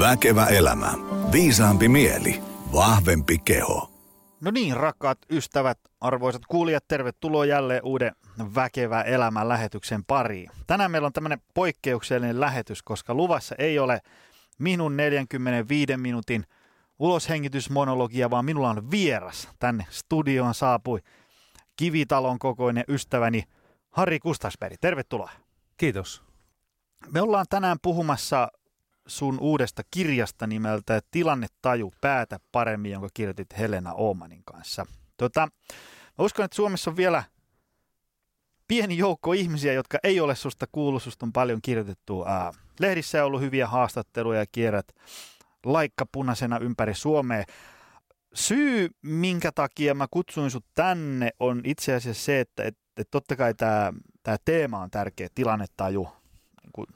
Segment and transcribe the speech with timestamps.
[0.00, 0.94] Väkevä elämä.
[1.32, 2.42] Viisaampi mieli.
[2.72, 3.90] Vahvempi keho.
[4.40, 8.12] No niin, rakkaat ystävät, arvoisat kuulijat, tervetuloa jälleen uuden
[8.54, 10.50] Väkevä elämän lähetyksen pariin.
[10.66, 14.00] Tänään meillä on tämmöinen poikkeuksellinen lähetys, koska luvassa ei ole
[14.58, 16.44] minun 45 minuutin
[16.98, 19.48] uloshengitysmonologia, vaan minulla on vieras.
[19.58, 21.00] Tänne studioon saapui
[21.76, 23.42] Kivitalon kokoinen ystäväni
[23.90, 24.76] Harri Kustasberg.
[24.80, 25.30] Tervetuloa.
[25.76, 26.22] Kiitos.
[27.12, 28.48] Me ollaan tänään puhumassa
[29.10, 34.86] sun uudesta kirjasta nimeltä Tilannetaju päätä paremmin, jonka kirjoitit Helena Oomanin kanssa.
[35.16, 35.48] Tota,
[36.18, 37.24] mä uskon, että Suomessa on vielä
[38.68, 41.02] pieni joukko ihmisiä, jotka ei ole susta kuullut.
[41.02, 42.24] Susta on paljon kirjoitettu.
[42.26, 44.86] Ää, lehdissä on ollut hyviä haastatteluja ja kierrät
[45.64, 47.44] laikkapunaisena ympäri Suomea.
[48.34, 53.36] Syy, minkä takia mä kutsuin sut tänne, on itse asiassa se, että et, et totta
[53.36, 56.08] kai tämä teema on tärkeä, tilannetaju
[56.62, 56.86] niin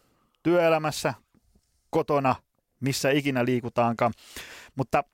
[0.42, 1.14] työelämässä,
[1.95, 2.34] kotona,
[2.80, 4.12] missä ikinä liikutaankaan.
[4.77, 5.05] Mutta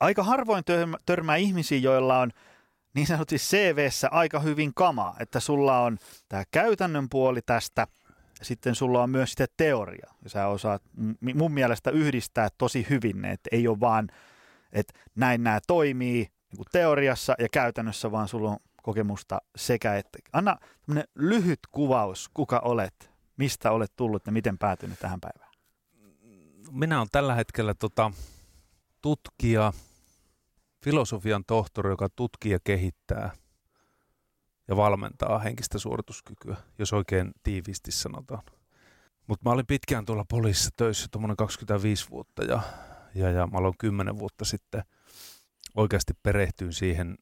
[0.00, 0.64] aika harvoin
[1.06, 2.30] törmää ihmisiä, joilla on
[2.94, 7.86] niin sanotusti CVssä aika hyvin kamaa, että sulla on tämä käytännön puoli tästä,
[8.42, 10.10] sitten sulla on myös sitä teoria.
[10.26, 10.82] Sä osaat
[11.34, 14.08] mun mielestä yhdistää tosi hyvin ne, että ei ole vaan,
[14.72, 20.18] että näin nämä toimii niin kuin teoriassa ja käytännössä, vaan sulla on kokemusta sekä että.
[20.32, 20.58] Anna
[21.14, 25.43] lyhyt kuvaus, kuka olet, mistä olet tullut ja miten päätynyt tähän päivään
[26.74, 28.10] minä olen tällä hetkellä tota,
[29.02, 29.72] tutkija,
[30.84, 33.30] filosofian tohtori, joka tutkii ja kehittää
[34.68, 38.42] ja valmentaa henkistä suorituskykyä, jos oikein tiiviisti sanotaan.
[39.26, 42.62] Mutta mä olin pitkään tuolla poliisissa töissä, tuommoinen 25 vuotta ja,
[43.14, 44.84] ja, ja mä aloin 10 vuotta sitten
[45.74, 47.18] oikeasti perehtyin siihen,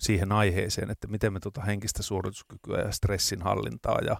[0.00, 4.16] siihen aiheeseen, että miten me tuota henkistä suorituskykyä ja stressin hallintaa ja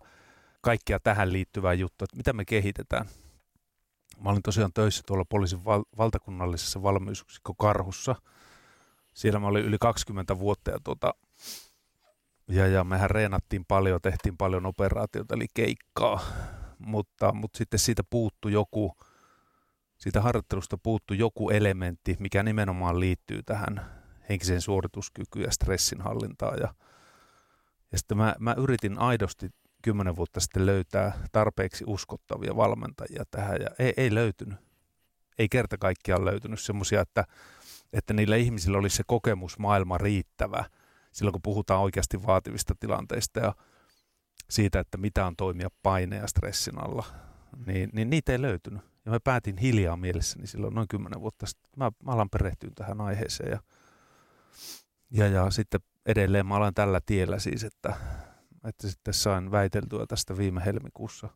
[0.60, 3.06] kaikkia tähän liittyvää juttua, että mitä me kehitetään–
[4.18, 8.14] Mä olin tosiaan töissä tuolla poliisin val- valtakunnallisessa valmiusyksikkö Karhussa.
[9.14, 11.14] Siellä mä olin yli 20 vuotta ja, tuota,
[12.48, 16.20] ja, ja mehän reenattiin paljon, tehtiin paljon operaatioita, eli keikkaa.
[16.78, 18.96] Mutta, mutta sitten siitä puuttu joku,
[19.98, 26.58] siitä harjoittelusta puuttu joku elementti, mikä nimenomaan liittyy tähän henkiseen suorituskykyyn ja stressinhallintaan.
[26.60, 26.74] Ja,
[27.92, 29.50] ja sitten mä, mä yritin aidosti
[29.82, 34.58] kymmenen vuotta sitten löytää tarpeeksi uskottavia valmentajia tähän ja ei, ei löytynyt.
[35.38, 37.24] Ei kerta kaikkiaan löytynyt semmoisia, että,
[37.92, 40.64] että niillä ihmisillä olisi se kokemusmaailma riittävä
[41.12, 43.54] silloin, kun puhutaan oikeasti vaativista tilanteista ja
[44.50, 47.04] siitä, että mitä on toimia paine- ja stressin alla,
[47.66, 48.82] niin, niin niitä ei löytynyt.
[49.04, 51.70] Ja mä päätin hiljaa mielessäni silloin noin kymmenen vuotta sitten.
[51.76, 53.60] Mä, mä alan perehtyä tähän aiheeseen ja,
[55.10, 57.94] ja, ja sitten edelleen mä olen tällä tiellä siis, että
[58.64, 61.28] että sitten sain väiteltyä tästä viime helmikuussa.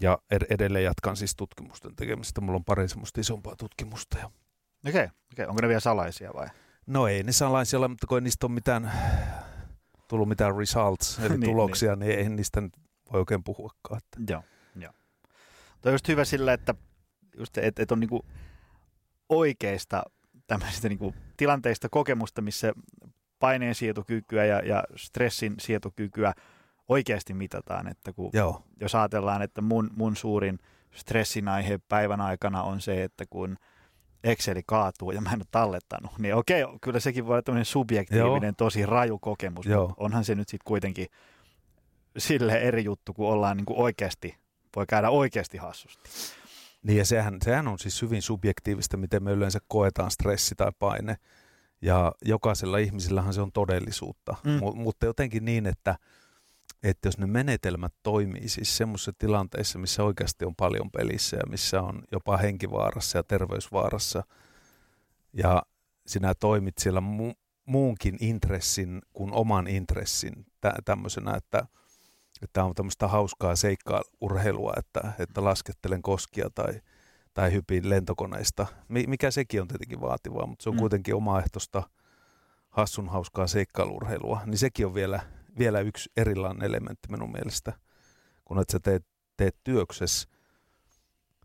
[0.00, 0.18] Ja
[0.50, 2.40] edelleen jatkan siis tutkimusten tekemistä.
[2.40, 4.18] Mulla on pari semmoista isompaa tutkimusta.
[4.18, 4.26] Ja...
[4.26, 5.46] Okei, okay, okay.
[5.46, 6.48] onko ne vielä salaisia vai?
[6.86, 8.92] No ei ne salaisia ole, mutta kun ei niistä ole mitään,
[10.08, 12.08] tullut mitään results, eli niin, tuloksia, niin.
[12.08, 12.72] niin ei niistä nyt
[13.12, 13.98] voi oikein puhuakaan.
[13.98, 14.32] Että.
[14.32, 14.42] Joo,
[14.76, 14.92] joo.
[15.80, 16.74] Tuo on just hyvä sillä, että
[17.38, 18.26] just, et, et on niinku
[19.28, 20.02] oikeista
[20.46, 22.72] tämmöisistä niinku tilanteista kokemusta, missä
[23.38, 26.32] paineen sietokykyä ja, ja stressin sietokykyä
[26.88, 27.88] oikeasti mitataan.
[27.88, 28.62] Että kun, Joo.
[28.80, 30.58] Jos ajatellaan, että mun, mun suurin
[30.94, 33.56] stressin aihe päivän aikana on se, että kun
[34.24, 38.42] Exceli kaatuu ja mä en ole tallettanut, niin okei, kyllä sekin voi olla tämmöinen subjektiivinen,
[38.42, 38.52] Joo.
[38.56, 39.88] tosi raju kokemus, Joo.
[39.88, 41.06] mutta onhan se nyt sitten kuitenkin
[42.18, 44.36] sille eri juttu, kun ollaan niin kuin oikeasti,
[44.76, 46.10] voi käydä oikeasti hassusti.
[46.82, 51.16] Niin ja sehän, sehän on siis hyvin subjektiivista, miten me yleensä koetaan stressi tai paine.
[51.82, 54.50] Ja jokaisella ihmisillähän se on todellisuutta, mm.
[54.50, 55.98] M- mutta jotenkin niin, että,
[56.82, 61.82] että jos ne menetelmät toimii siis semmoisissa tilanteissa, missä oikeasti on paljon pelissä ja missä
[61.82, 64.22] on jopa henkivaarassa ja terveysvaarassa,
[65.32, 65.62] ja
[66.06, 71.66] sinä toimit siellä mu- muunkin intressin kuin oman intressin tä- tämmöisenä, että,
[72.42, 76.80] että on tämmöistä hauskaa seikkaa urheilua, että, että laskettelen koskia tai–
[77.36, 80.80] tai hypin lentokoneista, mikä sekin on tietenkin vaativaa, mutta se on mm.
[80.80, 81.82] kuitenkin omaehtoista
[82.70, 85.20] hassun hauskaa seikkailurheilua, niin sekin on vielä,
[85.58, 87.72] vielä yksi erilainen elementti minun mielestä,
[88.44, 89.06] kun että sä teet,
[89.36, 90.28] teet työksessä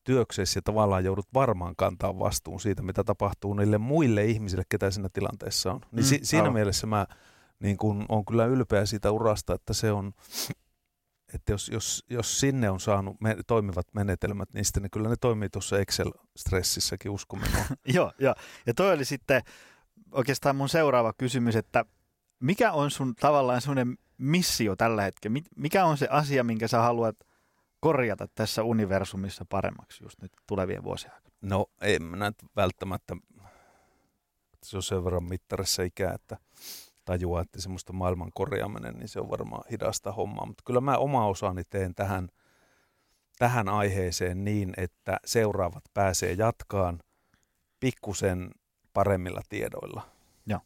[0.04, 5.10] työksessä ja tavallaan joudut varmaan kantaa vastuun siitä, mitä tapahtuu niille muille ihmisille, ketä siinä
[5.14, 5.82] tilanteessa on.
[5.92, 6.54] Niin mm, si- siinä aivan.
[6.54, 7.08] mielessä mä
[7.60, 10.14] niin kun, on kyllä ylpeä siitä urasta, että se on
[11.34, 15.16] että jos, jos, jos sinne on saanut me, toimivat menetelmät, niin sitten ne, kyllä ne
[15.22, 17.40] toimii tuossa Excel-stressissäkin, usko
[17.94, 18.36] Joo, joo.
[18.66, 19.42] Ja toi oli sitten
[20.12, 21.86] oikeastaan mun seuraava kysymys, että
[22.40, 25.40] mikä on sun tavallaan semmoinen missio tällä hetkellä?
[25.56, 27.16] Mikä on se asia, minkä sä haluat
[27.80, 31.36] korjata tässä universumissa paremmaksi just nyt tulevien vuosien aikana?
[31.42, 33.16] No ei mä välttämättä,
[34.64, 36.38] se on sen verran mittarissa ikää, että
[37.06, 40.46] tajua, että semmoista maailman korjaaminen, niin se on varmaan hidasta hommaa.
[40.46, 42.30] Mutta kyllä mä oma osani teen tähän,
[43.38, 47.00] tähän aiheeseen niin, että seuraavat pääsee jatkaan
[47.80, 48.52] pikkusen
[48.94, 50.02] paremmilla tiedoilla.
[50.46, 50.62] Ja,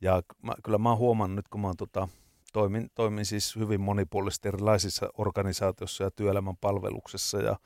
[0.00, 2.08] ja mä, kyllä mä oon huomannut nyt, kun mä oon tota,
[2.52, 7.56] toimin, toimin siis hyvin monipuolisesti erilaisissa organisaatioissa ja työelämän palveluksessa ja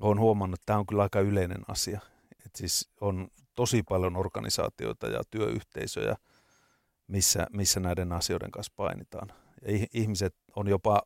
[0.00, 2.00] olen huomannut, että tämä on kyllä aika yleinen asia.
[2.46, 6.16] Et siis on tosi paljon organisaatioita ja työyhteisöjä,
[7.06, 9.28] missä, missä näiden asioiden kanssa painitaan.
[9.62, 11.02] Ja ihmiset on jopa,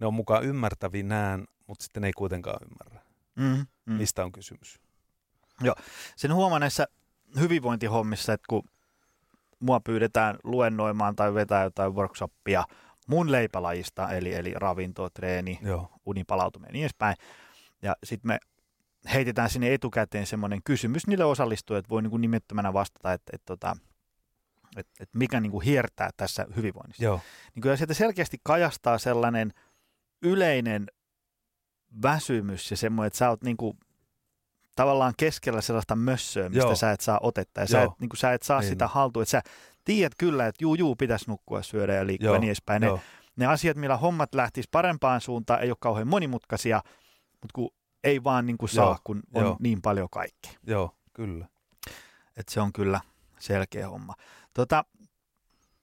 [0.00, 3.92] ne on mukaan ymmärtävinään, mutta sitten ei kuitenkaan ymmärrä, mm, mm.
[3.92, 4.80] mistä on kysymys.
[5.60, 5.74] Joo,
[6.16, 6.86] sen huomaa näissä
[7.38, 8.62] hyvinvointihommissa, että kun
[9.60, 12.64] mua pyydetään luennoimaan tai vetää jotain workshoppia
[13.06, 15.92] mun leipälajista, eli, eli ravinto, treeni, Joo.
[16.06, 17.16] unipalautuminen ja niin edespäin.
[17.82, 18.38] Ja sitten me
[19.12, 23.54] heitetään sinne etukäteen semmoinen kysymys niille osallistujille, että voi niin kuin nimettömänä vastata, että, että,
[23.54, 23.76] että,
[24.78, 27.04] että, että mikä niin kuin hiertää tässä hyvinvoinnissa.
[27.04, 27.20] Joo.
[27.54, 29.52] Niin kyllä sieltä selkeästi kajastaa sellainen
[30.22, 30.86] yleinen
[32.02, 33.78] väsymys ja semmoinen, että sä oot niin kuin
[34.76, 36.74] tavallaan keskellä sellaista mössöä, mistä Joo.
[36.74, 37.60] sä et saa otetta.
[37.60, 38.68] Ja sä et, niin kuin, sä et saa niin.
[38.68, 39.22] sitä haltuun.
[39.22, 39.42] Että sä
[39.84, 42.80] tiedät kyllä, että juu, juu, pitäisi nukkua, syödä ja liikkua ja niin edespäin.
[42.80, 42.88] Ne,
[43.36, 46.82] ne asiat, millä hommat lähtis parempaan suuntaan, ei ole kauhean monimutkaisia,
[47.30, 47.70] mutta kun
[48.04, 48.98] ei vaan niin kuin saa, Joo.
[49.04, 49.56] kun on Joo.
[49.60, 50.52] niin paljon kaikkea.
[50.66, 51.48] Joo, kyllä.
[52.36, 53.00] Et se on kyllä
[53.38, 54.14] selkeä homma.
[54.58, 54.84] Tota,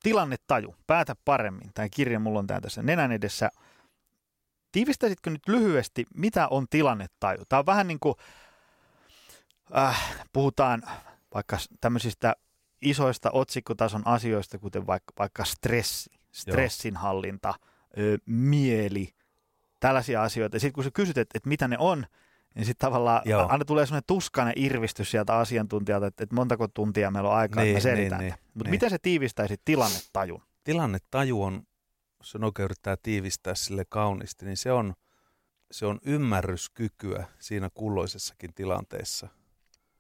[0.03, 1.71] tilannetaju, päätä paremmin.
[1.73, 3.49] Tämä kirja mulla on tässä nenän edessä.
[4.71, 7.45] Tiivistäisitkö nyt lyhyesti, mitä on tilannetaju?
[7.49, 8.15] Tämä on vähän niin kuin
[9.77, 10.83] äh, puhutaan
[11.33, 12.35] vaikka tämmöisistä
[12.81, 17.53] isoista otsikkotason asioista, kuten vaikka, vaikka stressi, stressinhallinta,
[17.97, 19.13] ö, mieli,
[19.79, 20.55] tällaisia asioita.
[20.55, 22.05] Ja sitten kun sä kysyt, että, että mitä ne on,
[22.55, 23.47] niin sitten tavallaan Joo.
[23.49, 27.77] aina tulee semmoinen tuskainen irvistys sieltä asiantuntijalta, että, että montako tuntia meillä on aikaa, niin,
[27.77, 28.69] että me niin, niin, Mutta niin.
[28.69, 30.41] miten se tiivistäisi tilannetajun?
[30.63, 31.63] Tilannetaju on,
[32.19, 34.93] jos on oikein yrittää tiivistää sille kauniisti, niin se on,
[35.71, 39.27] se on ymmärryskykyä siinä kulloisessakin tilanteessa–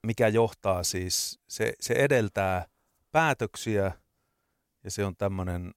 [0.05, 2.67] mikä johtaa siis, se, se edeltää
[3.11, 3.91] päätöksiä
[4.83, 5.73] ja se on tämmöinen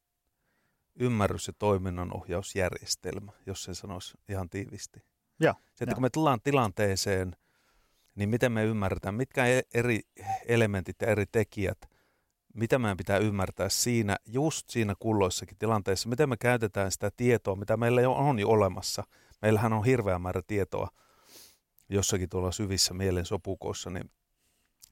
[1.00, 5.02] ymmärrys- ja toiminnanohjausjärjestelmä, jos sen sanoisi ihan tiivisti.
[5.40, 5.94] Ja, se, että ja.
[5.94, 7.36] kun me tullaan tilanteeseen,
[8.14, 10.00] niin miten me ymmärretään, mitkä e-, eri
[10.46, 11.78] elementit ja eri tekijät,
[12.54, 17.76] mitä meidän pitää ymmärtää siinä, just siinä kulloissakin tilanteessa, miten me käytetään sitä tietoa, mitä
[17.76, 19.04] meillä jo on jo olemassa.
[19.42, 20.88] Meillähän on hirveä määrä tietoa
[21.88, 24.10] jossakin tuolla syvissä mielen sopukoissa, niin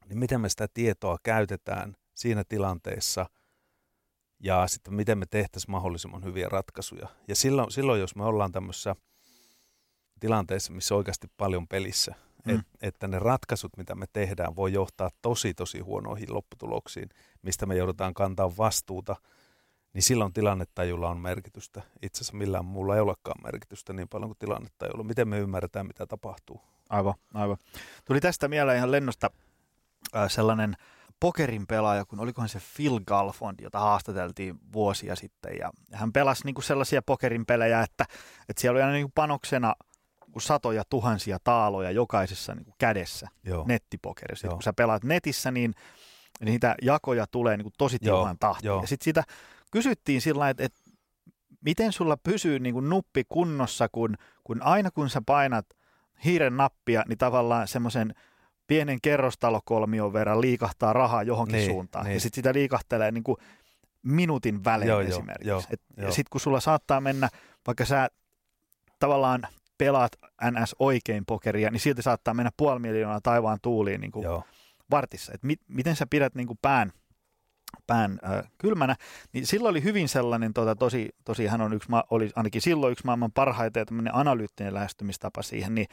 [0.08, 3.26] niin miten me sitä tietoa käytetään siinä tilanteessa
[4.40, 7.08] ja sitten miten me tehtäisiin mahdollisimman hyviä ratkaisuja.
[7.28, 8.96] Ja silloin, silloin jos me ollaan tämmöisessä
[10.21, 12.15] tilanteessa, missä on oikeasti paljon pelissä,
[12.45, 12.55] mm.
[12.55, 17.09] et, että ne ratkaisut, mitä me tehdään, voi johtaa tosi, tosi huonoihin lopputuloksiin,
[17.43, 19.17] mistä me joudutaan kantaa vastuuta,
[19.93, 21.83] niin silloin tilannetajulla on merkitystä.
[22.03, 25.05] Itse asiassa millään muulla ei olekaan merkitystä niin paljon kuin tilannetajulla.
[25.05, 26.61] Miten me ymmärretään, mitä tapahtuu.
[26.91, 27.57] Aivan, aivan.
[28.05, 29.31] Tuli tästä mieleen ihan lennosta
[30.17, 30.77] äh, sellainen
[31.21, 35.57] pokerin pelaaja, kun olikohan se Phil Galfond, jota haastateltiin vuosia sitten.
[35.59, 38.05] Ja, ja hän pelasi niin kuin sellaisia pokerin pelejä, että,
[38.49, 39.75] että siellä oli aina niin kuin panoksena
[40.38, 43.65] satoja tuhansia taaloja jokaisessa niin kuin kädessä Joo.
[43.69, 44.46] nettipokerissa.
[44.46, 44.55] Joo.
[44.55, 45.74] Kun sä pelaat netissä, niin
[46.41, 48.81] niitä jakoja tulee niin kuin tosi tiuhaan tahtiin.
[48.81, 49.22] Ja sitten sitä
[49.70, 50.81] kysyttiin sillä että, että
[51.60, 55.67] miten sulla pysyy niin kuin nuppi kunnossa, kun, kun aina kun sä painat
[56.24, 58.15] hiiren nappia, niin tavallaan semmoisen–
[58.67, 62.05] pienen kerrostalokolmion verran liikahtaa rahaa johonkin niin, suuntaan.
[62.05, 62.15] Niin.
[62.15, 63.36] Ja sitten sitä liikahtelee niin kuin
[64.03, 65.48] minuutin välein joo, esimerkiksi.
[65.48, 65.62] Joo,
[65.96, 66.12] jo.
[66.12, 67.29] Sitten kun sulla saattaa mennä,
[67.67, 68.08] vaikka sä
[68.98, 69.46] tavallaan
[69.79, 70.13] pelaat
[70.51, 74.27] NS oikein pokeria, niin silti saattaa mennä puoli miljoonaa taivaan tuuliin niin kuin
[74.91, 75.33] vartissa.
[75.35, 76.93] Et mi- miten sä pidät niin kuin pään,
[77.87, 78.97] pään äh, kylmänä,
[79.33, 83.05] niin silloin oli hyvin sellainen, tota, tosi, tosi hän on yksi, oli ainakin silloin yksi
[83.05, 85.87] maailman parhaita ja tämmöinen analyyttinen lähestymistapa siihen, niin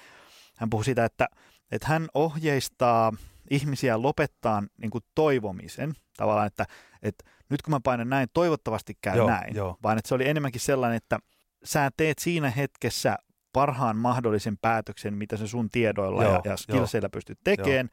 [0.58, 1.28] hän puhui siitä, että
[1.72, 3.12] että hän ohjeistaa
[3.50, 6.66] ihmisiä lopettaa niin kuin toivomisen, tavallaan, että,
[7.04, 9.78] että nyt kun mä painan näin, toivottavasti käy joo, näin, joo.
[9.84, 11.20] vaan että se oli enemmänkin sellainen, että
[11.63, 13.18] sä teet siinä hetkessä
[13.53, 17.89] parhaan mahdollisen päätöksen, mitä se sun tiedoilla joo, ja, ja skillseillä pystyt tekemään,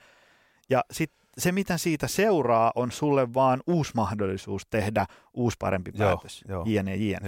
[0.71, 6.45] ja sitten se, mitä siitä seuraa, on sulle vaan uusi mahdollisuus tehdä uusi parempi päätös,
[6.49, 7.25] joo, jien ja jien.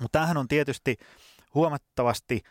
[0.00, 0.96] Mutta tämähän on tietysti
[1.54, 2.42] huomattavasti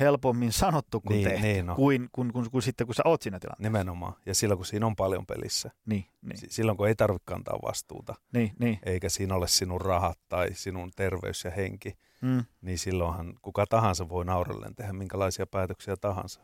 [0.00, 1.76] helpommin sanottu kuin Niin, tehty, niin on.
[1.76, 3.62] kuin, kuin, kuin, kuin, sitten kun sä oot siinä tilanteessa.
[3.68, 4.12] Nimenomaan.
[4.26, 5.70] Ja silloin kun siinä on paljon pelissä.
[5.86, 8.78] Niin, niin, Si- Silloin kun ei tarvitse kantaa vastuuta, niin, niin.
[8.82, 14.08] eikä siinä ole sinun rahat tai sinun terveys ja henki, Mm, niin silloinhan kuka tahansa
[14.08, 16.40] voi naurellen tehdä minkälaisia päätöksiä tahansa.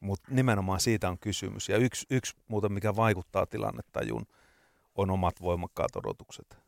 [0.00, 1.68] Mutta nimenomaan siitä on kysymys.
[1.68, 4.26] Ja yksi, yksi muuten, mikä vaikuttaa tilannetajuun,
[4.94, 6.58] on omat voimakkaat odotukset.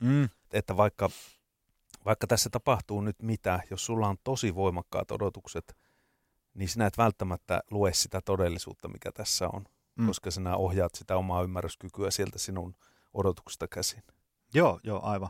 [0.00, 1.08] mm, Että vaikka,
[2.04, 5.76] vaikka tässä tapahtuu nyt mitä, jos sulla on tosi voimakkaat odotukset,
[6.54, 9.64] niin sinä et välttämättä lue sitä todellisuutta, mikä tässä on,
[9.96, 10.02] Mm.
[10.02, 10.06] mm.
[10.06, 12.74] koska sinä ohjaat sitä omaa ymmärryskykyä sieltä sinun
[13.14, 14.02] odotuksesta käsin.
[14.54, 15.28] joo, joo, aivan.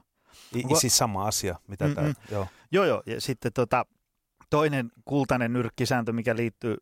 [0.56, 1.94] I, Onko- Siis sama asia, mitä Mm-mm.
[1.94, 2.46] tämä, joo.
[2.72, 3.02] Joo, joo.
[3.06, 3.86] Ja sitten tota,
[4.50, 6.76] toinen kultainen nyrkkisääntö, mikä liittyy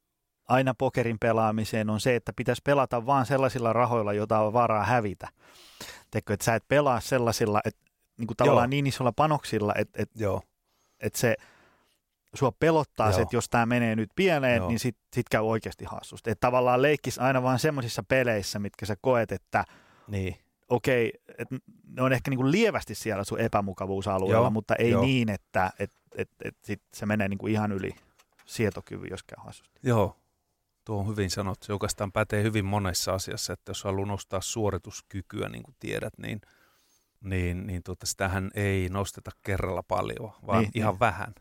[0.48, 5.28] aina pokerin pelaamiseen, on se, että pitäisi pelata vain sellaisilla rahoilla, joita on varaa hävitä.
[6.10, 7.80] Teekö, että sä et pelaa sellaisilla, että
[8.22, 8.70] niin kuin tavallaan Joo.
[8.70, 10.42] niin isolla panoksilla, että, Joo,
[11.00, 11.36] että se
[12.34, 13.16] sua pelottaa Joo.
[13.16, 14.68] se, että jos tämä menee nyt pieleen, Joo.
[14.68, 16.30] niin sit, sit käy oikeasti hassusti.
[16.30, 19.64] Että tavallaan leikkis aina vaan semmoisissa peleissä, mitkä sä koet, että
[20.08, 20.36] niin.
[20.68, 25.02] okei, että ne on ehkä niin kuin lievästi siellä sun epämukavuusalueella, Joo, mutta ei joo.
[25.02, 27.94] niin, että et, et, et sit se menee niin kuin ihan yli
[28.46, 29.80] sietokyvyn, jos käy hassusti.
[29.82, 30.16] Joo,
[30.84, 31.66] tuo on hyvin sanottu.
[31.66, 36.40] Se oikeastaan pätee hyvin monessa asiassa, että jos haluaa nostaa suorituskykyä, niin kuin tiedät, niin,
[37.22, 41.00] niin, niin tuota, sitähän ei nosteta kerralla paljon, vaan Niin, ihan niin.
[41.00, 41.34] vähän.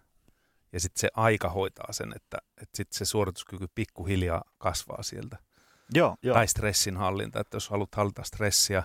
[0.73, 5.38] Ja sitten se aika hoitaa sen, että, että sitten se suorituskyky pikkuhiljaa kasvaa sieltä.
[5.93, 6.33] Joo, joo.
[6.33, 8.83] Tai stressin hallinta, että jos haluat hallita stressiä,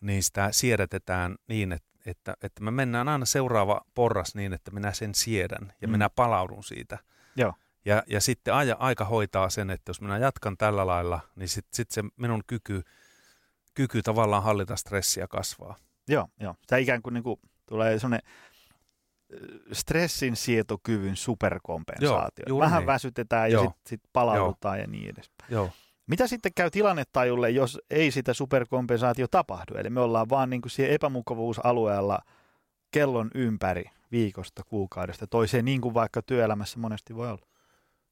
[0.00, 4.92] niin sitä siedätetään niin, että, että, että me mennään aina seuraava porras niin, että minä
[4.92, 5.92] sen siedän ja mm.
[5.92, 6.98] minä palaudun siitä.
[7.36, 7.54] Joo.
[7.84, 11.76] Ja, ja sitten aja, aika hoitaa sen, että jos minä jatkan tällä lailla, niin sitten
[11.76, 12.82] sit se minun kyky,
[13.74, 15.76] kyky tavallaan hallita stressiä kasvaa.
[16.08, 16.54] Joo, joo.
[16.66, 18.30] Tämä ikään kuin, niin kuin tulee semmoinen
[19.72, 22.44] stressin sietokyvyn superkompensaatio.
[22.48, 22.86] Joo, Vähän niin.
[22.86, 23.64] väsytetään ja Joo.
[23.64, 25.52] sitten sit palaudutaan ja niin edespäin.
[25.52, 25.70] Joo.
[26.06, 29.74] Mitä sitten käy tilannetajulle, jos ei sitä superkompensaatio tapahdu?
[29.74, 32.18] Eli me ollaan vaan niin kuin siellä epämukavuusalueella
[32.90, 37.46] kellon ympäri viikosta, kuukaudesta toiseen, niin kuin vaikka työelämässä monesti voi olla.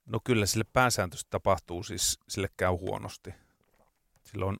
[0.07, 3.35] No kyllä sille pääsääntöisesti tapahtuu, siis sille käy huonosti.
[4.23, 4.57] Silloin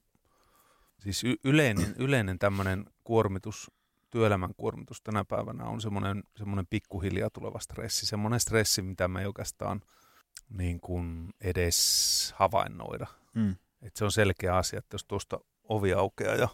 [1.03, 3.71] siis y- yleinen, yleinen tämmöinen kuormitus,
[4.09, 8.05] työelämän kuormitus tänä päivänä on semmoinen, semmoinen pikkuhiljaa tuleva stressi.
[8.05, 9.81] Semmoinen stressi, mitä me ei oikeastaan
[10.49, 13.07] niin kuin edes havainnoida.
[13.35, 13.55] Mm.
[13.81, 16.47] Et se on selkeä asia, että jos tuosta ovi aukeaa ja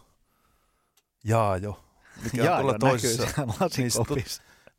[1.24, 1.84] jaa jo,
[2.24, 3.26] mikä Jaa, on tuolla toisessa,
[3.76, 4.14] niin se, tu-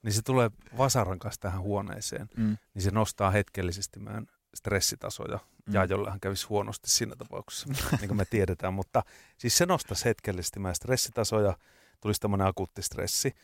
[0.04, 2.58] niin se tulee vasaran kanssa tähän huoneeseen Mm.
[2.74, 5.40] niin se nostaa hetkellisesti meidän stressitasoja.
[5.66, 5.74] Mm.
[5.74, 7.68] Ja jollehan kävisi huonosti siinä tapauksessa,
[8.00, 8.74] niin kuin me tiedetään.
[8.74, 9.04] Mutta
[9.38, 11.58] siis se nostaisi hetkellisesti meidän stressitasoja,
[12.02, 13.36] tulisi tämmöinen akuutti stressi.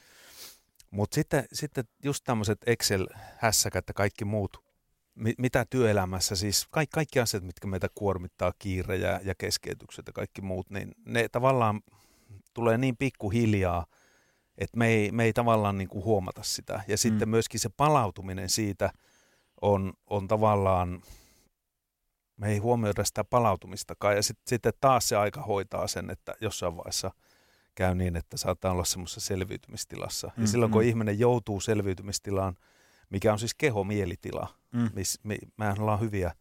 [0.91, 4.63] Mutta sitten, sitten just tämmöiset Excel-hässäkät ja kaikki muut,
[5.15, 10.13] mi- mitä työelämässä, siis kaikki, kaikki asiat, mitkä meitä kuormittaa, kiire ja, ja keskeytykset ja
[10.13, 11.81] kaikki muut, niin ne tavallaan
[12.53, 13.85] tulee niin pikkuhiljaa,
[14.57, 16.83] että me ei, me ei tavallaan niin kuin huomata sitä.
[16.87, 17.31] Ja sitten Mm.
[17.31, 18.91] myöskin se palautuminen siitä
[19.61, 21.01] on, on tavallaan,
[22.37, 24.15] me ei huomioida sitä palautumistakaan.
[24.15, 27.11] Ja sitten sit taas se aika hoitaa sen, että jossain vaiheessa
[27.75, 30.31] käy niin, että saattaa olla semmoisessa selviytymistilassa.
[30.37, 30.87] Mm, Ja silloin kun mm.
[30.87, 32.57] ihminen joutuu selviytymistilaan,
[33.09, 34.89] mikä on siis keho-mielitila, Mm.
[34.95, 36.31] miss, me, mehän ollaan hyviä,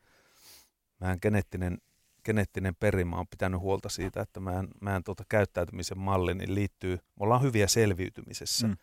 [1.00, 1.78] mehän geneettinen,
[2.24, 7.00] geneettinen perimä on pitänyt huolta siitä, että meidän, meidän tuota käyttäytymisen malli niin liittyy, me
[7.20, 8.76] ollaan hyviä selviytymisessä, mm.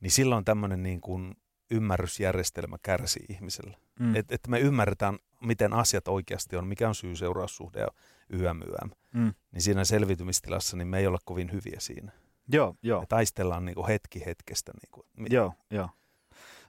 [0.00, 1.34] niin silloin tämmöinen niin kuin
[1.72, 3.76] ymmärrysjärjestelmä kärsii ihmisellä.
[4.00, 4.16] Mm.
[4.16, 7.88] Että et me ymmärretään, miten asiat oikeasti on, mikä on syy-seuraussuhde ja
[8.30, 8.90] YM, YM.
[9.12, 9.34] Mm.
[9.52, 12.12] Niin siinä selviytymistilassa niin me ei olla kovin hyviä siinä.
[12.48, 13.00] Joo, joo.
[13.00, 14.72] Me taistellaan niin kuin hetki hetkestä.
[14.72, 15.88] Niin kuin, Joo, joo.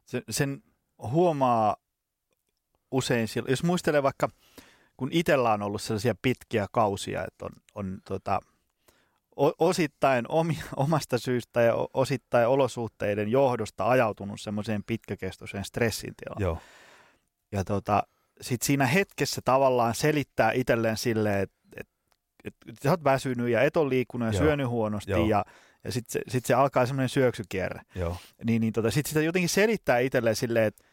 [0.06, 0.64] Se, sen
[0.98, 1.76] huomaa
[2.92, 4.30] usein, jos muistelee vaikka,
[4.98, 8.40] kun itsellä on ollut sellaisia pitkiä kausia, että on, on tota,
[9.60, 10.26] osittain
[10.76, 16.42] omasta syystä ja osittain olosuhteiden johdosta ajautunut semmoiseen pitkäkestoiseen stressin tilaan.
[16.42, 16.58] Joo,
[17.52, 18.04] Ja tota,
[18.42, 21.88] sitten siinä hetkessä tavallaan selittää itselleen silleen, että et,
[22.46, 24.44] et, et sä oot väsynyt ja et ole liikkunut ja Joo.
[24.44, 25.28] syönyt huonosti Joo.
[25.28, 25.46] ja,
[25.84, 29.50] ja sitten se, sit se alkaa semmoinen syöksykierre joo, niin, niin tota, sitten sitä jotenkin
[29.50, 30.84] selittää itselleen silleen, että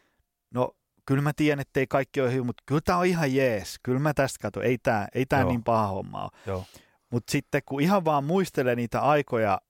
[0.53, 0.71] no
[1.05, 3.79] kyllä mä tiedän, että ei kaikki ole hyvin, mutta kyllä tämä on ihan jees.
[3.83, 5.49] Kyllä mä tästä katson, ei tämä ei tää Joo.
[5.49, 6.31] niin paha homma ole.
[6.47, 6.65] joo,
[7.11, 9.61] Mutta sitten kun ihan vaan muistelee niitä aikoja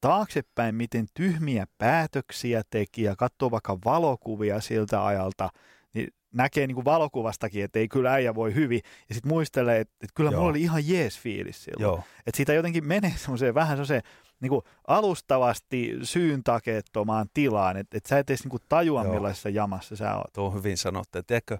[0.00, 5.50] taaksepäin, miten tyhmiä päätöksiä teki ja katsoo vaikka valokuvia siltä ajalta,
[5.94, 9.94] niin, näkee niin kuin valokuvastakin, että ei kyllä äijä voi hyvin, ja sitten muistelee, että,
[10.02, 10.40] että kyllä Joo.
[10.40, 12.02] mulla oli ihan jees fiilis silloin.
[12.26, 14.02] Että siitä jotenkin menee semmoiseen vähän semmoiseen
[14.40, 19.12] niin kuin alustavasti syyntakeettomaan tilaan, että, että sä et edes niin kuin tajua, Joo.
[19.12, 20.32] millaisessa jamassa sä oot.
[20.32, 21.22] Tuo on hyvin sanottu.
[21.22, 21.58] Tiedätkö,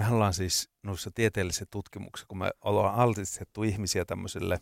[0.00, 4.58] me ollaan siis noissa tieteellisissä tutkimuksissa, kun me ollaan altistettu ihmisiä tämmöiselle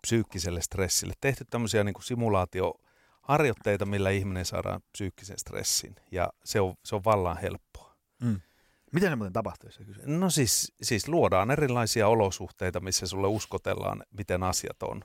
[0.00, 6.74] psyykkiselle stressille, tehty tämmöisiä niin kuin simulaatioharjoitteita, millä ihminen saadaan psyykkisen stressin, ja se on,
[6.84, 7.96] se on vallan helppoa.
[8.22, 8.40] Mm.
[8.92, 14.42] Miten se muuten tapahtuu, jos No siis, siis luodaan erilaisia olosuhteita, missä sulle uskotellaan, miten
[14.42, 15.04] asiat on.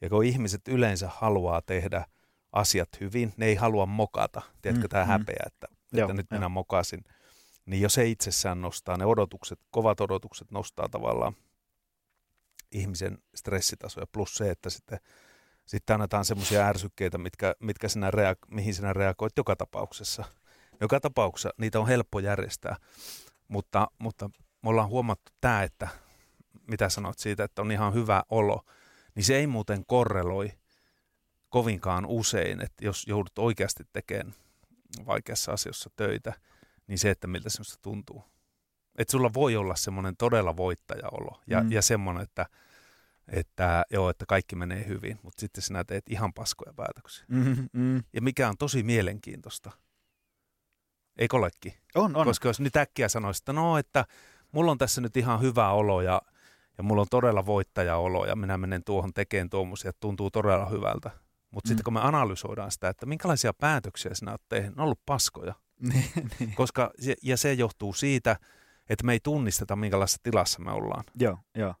[0.00, 2.04] Ja kun ihmiset yleensä haluaa tehdä
[2.52, 4.42] asiat hyvin, ne ei halua mokata.
[4.62, 5.08] Tiedätkö, mm, tämä mm.
[5.08, 6.36] häpeä, että, Joo, että nyt jo.
[6.36, 7.04] minä mokasin.
[7.70, 11.36] Niin jos se itsessään nostaa, ne odotukset, kovat odotukset nostaa tavallaan
[12.72, 14.06] ihmisen stressitasoja.
[14.12, 14.98] Plus se, että sitten,
[15.66, 20.24] sitten annetaan semmoisia ärsykkeitä, mitkä, mitkä sinä rea- mihin sinä reagoit joka tapauksessa.
[20.80, 22.76] Joka tapauksessa niitä on helppo järjestää.
[23.48, 24.30] Mutta, mutta
[24.62, 25.88] me ollaan huomattu tämä, että
[26.68, 28.60] mitä sanoit siitä, että on ihan hyvä olo–
[29.14, 30.52] niin se ei muuten korreloi
[31.48, 34.34] kovinkaan usein, että jos joudut oikeasti tekemään
[35.06, 36.32] vaikeassa asiassa töitä,
[36.90, 38.24] niin se, että miltä se tuntuu.
[38.98, 41.72] Että sulla voi olla semmoinen todella voittajaolo ja, mm.
[41.72, 42.46] ja semmoinen, että,
[43.28, 47.24] että, joo, että kaikki menee hyvin, mutta sitten sinä teet ihan paskoja päätöksiä.
[47.28, 48.02] Mm, mm.
[48.12, 49.70] Ja mikä on tosi mielenkiintoista.
[51.18, 51.74] Eikö olekin?
[51.94, 52.26] On, on.
[52.26, 54.04] Koska jos nyt äkkiä sanoisi, että no, että
[54.52, 56.22] mulla on tässä nyt ihan hyvä olo ja
[56.78, 61.10] ja mulla on todella voittajaolo ja minä menen tuohon tekemään tuommoisia, että tuntuu todella hyvältä.
[61.50, 61.68] Mutta mm.
[61.68, 65.54] sitten kun me analysoidaan sitä, että minkälaisia päätöksiä sinä olet tehnyt, ne on ollut paskoja.
[65.92, 66.54] Niin, niin.
[66.54, 66.90] Koska,
[67.22, 68.36] ja se johtuu siitä,
[68.88, 71.04] että me ei tunnisteta, minkälaisessa tilassa me ollaan.
[71.20, 71.74] Joo, joo.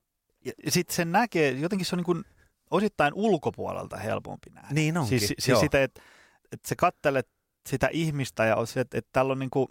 [0.44, 2.24] Ja sitten se näkee, jotenkin se on niin kuin
[2.70, 4.68] osittain ulkopuolelta helpompi nähdä.
[4.74, 6.02] Niin onkin, Siis, siis sitä, että,
[6.52, 7.28] että sä kattelet
[7.68, 9.68] sitä ihmistä ja että, että täällä on niin kuin,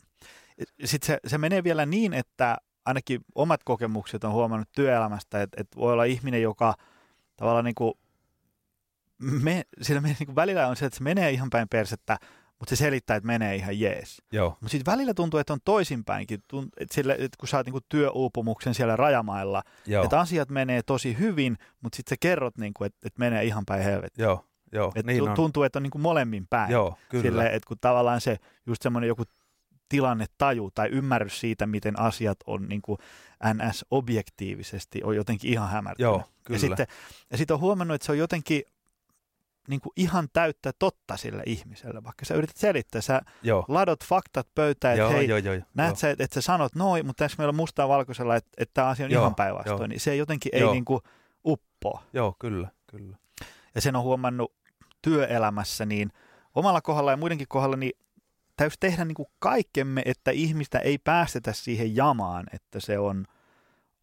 [0.86, 5.77] sit se, se menee vielä niin, että ainakin omat kokemukset on huomannut työelämästä, että, että
[5.77, 6.75] voi olla ihminen, joka
[7.36, 7.93] tavallaan niin kuin,
[9.17, 12.17] me, sillä me, niin kuin välillä on se, että se menee ihan päin persettä,
[12.60, 14.22] mutta se selittää, että menee ihan jees.
[14.50, 16.39] Mutta sitten välillä tuntuu, että on toisinpäinkin,
[16.78, 20.04] että, sille, että kun saat niin työuupumuksen siellä rajamailla, Joo.
[20.04, 23.63] että asiat menee tosi hyvin, mutta sitten sä kerrot, niin kuin, että, että menee ihan
[23.66, 24.24] päin helvettiin.
[24.24, 24.46] Joo.
[24.72, 25.66] Joo, Et niin tuntuu, on.
[25.66, 26.72] että on niin kuin molemmin päin.
[26.72, 27.22] Joo, kyllä.
[27.22, 29.24] Sille, että kun tavallaan se just semmoinen joku
[29.89, 32.98] tilannetaju tai ymmärrys siitä, miten asiat on niin kuin
[33.44, 36.12] NS-objektiivisesti, on jotenkin ihan hämärtynyt.
[36.12, 36.56] Joo, kyllä.
[36.56, 36.88] Ja sitten,
[37.32, 38.63] ja sitten on huomannut, että se on jotenkin
[39.69, 43.65] niin kuin ihan täyttä totta sille ihmiselle, vaikka sä yrität selittää, sä joo.
[43.67, 45.95] ladot faktat pöytään, että hei, joo, joo, joo, näet joo.
[45.95, 48.88] sä, että, että sä sanot noin, mutta tässä meillä on mustaa valkoisella, että, että tämä
[48.88, 50.69] asia on joo, ihan päinvastoin, niin se jotenkin joo.
[50.69, 51.01] ei niin kuin
[51.45, 52.03] uppoa.
[52.13, 53.17] Joo, kyllä, kyllä.
[53.75, 54.53] Ja sen on huomannut
[55.01, 56.12] työelämässä, niin
[56.55, 57.91] omalla kohdalla ja muidenkin kohdalla, niin
[58.58, 63.25] täytyy tehdä niin kuin kaikkemme, että ihmistä ei päästetä siihen jamaan, että se on...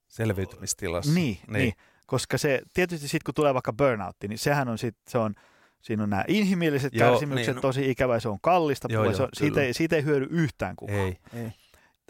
[0.09, 1.12] Selviytymistilassa.
[1.12, 1.52] Niin, niin.
[1.52, 1.72] niin
[2.07, 5.35] koska se tietysti sitten kun tulee vaikka burnout, niin sehän on sitten, se on,
[5.83, 7.61] siinä on nämä inhimilliset joo, kärsimykset niin, no.
[7.61, 10.77] tosi ikävä, se on kallista, joo, joo, se on, siitä, ei, siitä ei hyödy yhtään
[10.77, 10.99] kukaan.
[10.99, 11.53] Ei, ei.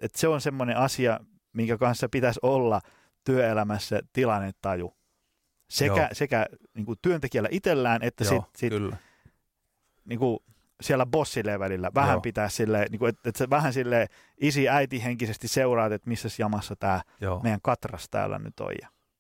[0.02, 1.20] Et se on semmoinen asia,
[1.52, 2.80] minkä kanssa pitäisi olla
[3.24, 4.96] työelämässä tilannetaju.
[5.70, 8.72] Sekä, sekä niin kuin työntekijällä itsellään, että sitten sit,
[10.04, 10.38] niin kuin
[10.80, 12.20] siellä bossilevelillä vähän Joo.
[12.20, 14.06] pitää sille, niin kuin, että, että vähän sille
[14.40, 17.40] isi äiti henkisesti seuraat, että missä jamassa tämä Joo.
[17.42, 18.72] meidän katras täällä nyt on.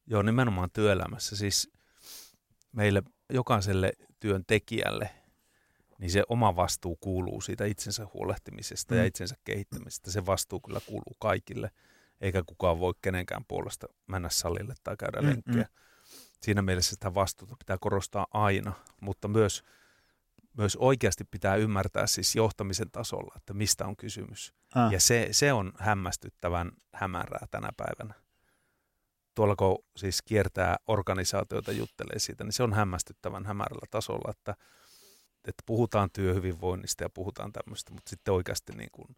[0.06, 1.36] Joo, nimenomaan työelämässä.
[1.36, 1.70] Siis
[2.72, 5.10] meille jokaiselle työntekijälle
[5.98, 8.98] niin se oma vastuu kuuluu siitä itsensä huolehtimisesta mm.
[8.98, 10.10] ja itsensä kehittämisestä.
[10.10, 11.70] Se vastuu kyllä kuuluu kaikille,
[12.20, 15.62] eikä kukaan voi kenenkään puolesta mennä salille tai käydä mm, lenkkiä.
[15.62, 16.16] Mm.
[16.42, 19.62] Siinä mielessä sitä vastuuta pitää korostaa aina, mutta myös–
[20.56, 24.54] myös oikeasti pitää ymmärtää siis johtamisen tasolla, että mistä on kysymys.
[24.74, 24.92] Ah.
[24.92, 28.14] Ja se, se on hämmästyttävän hämärää tänä päivänä.
[29.36, 34.54] Tuolla kun siis kiertää organisaatioita juttelee siitä, niin se on hämmästyttävän hämärällä tasolla, että,
[35.48, 39.16] että puhutaan työhyvinvoinnista ja puhutaan tämmöistä, mutta sitten oikeasti niin kuin,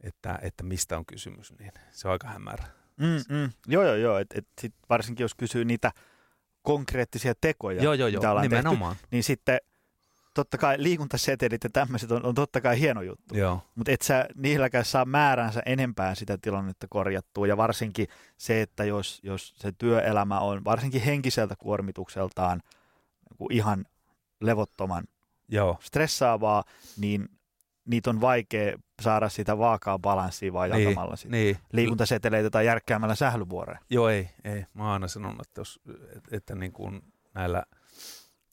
[0.00, 2.64] että, että mistä on kysymys, niin se on aika hämärä.
[2.96, 3.50] Mm, mm.
[3.66, 4.18] Joo, joo, joo.
[4.18, 5.92] Et, et sit varsinkin jos kysyy niitä
[6.62, 8.20] konkreettisia tekoja, joo, joo, joo.
[8.20, 8.96] mitä ollaan Nimenomaan.
[8.96, 9.58] tehty, niin sitten–
[10.34, 13.34] totta kai liikuntasetelit ja tämmöiset on, on totta kai hieno juttu,
[13.74, 19.20] mutta et sä niilläkään saa määränsä enempää sitä tilannetta korjattua ja varsinkin se, että jos,
[19.22, 22.62] jos se työelämä on varsinkin henkiseltä kuormitukseltaan
[23.40, 23.84] niin ihan
[24.40, 25.04] levottoman
[25.48, 25.78] Joo.
[25.80, 26.64] stressaavaa,
[26.96, 27.28] niin
[27.84, 31.58] niitä on vaikea saada sitä vaakaa balanssia vaan niin, jakamalla sitä niin.
[31.72, 33.78] liikuntaseteleitä tai järkkäämällä sählyvuoreen.
[33.90, 34.66] Joo, ei, ei.
[34.74, 35.80] Mä oon aina sanonut, että, jos,
[36.16, 37.02] että, että niin kuin
[37.34, 37.62] näillä–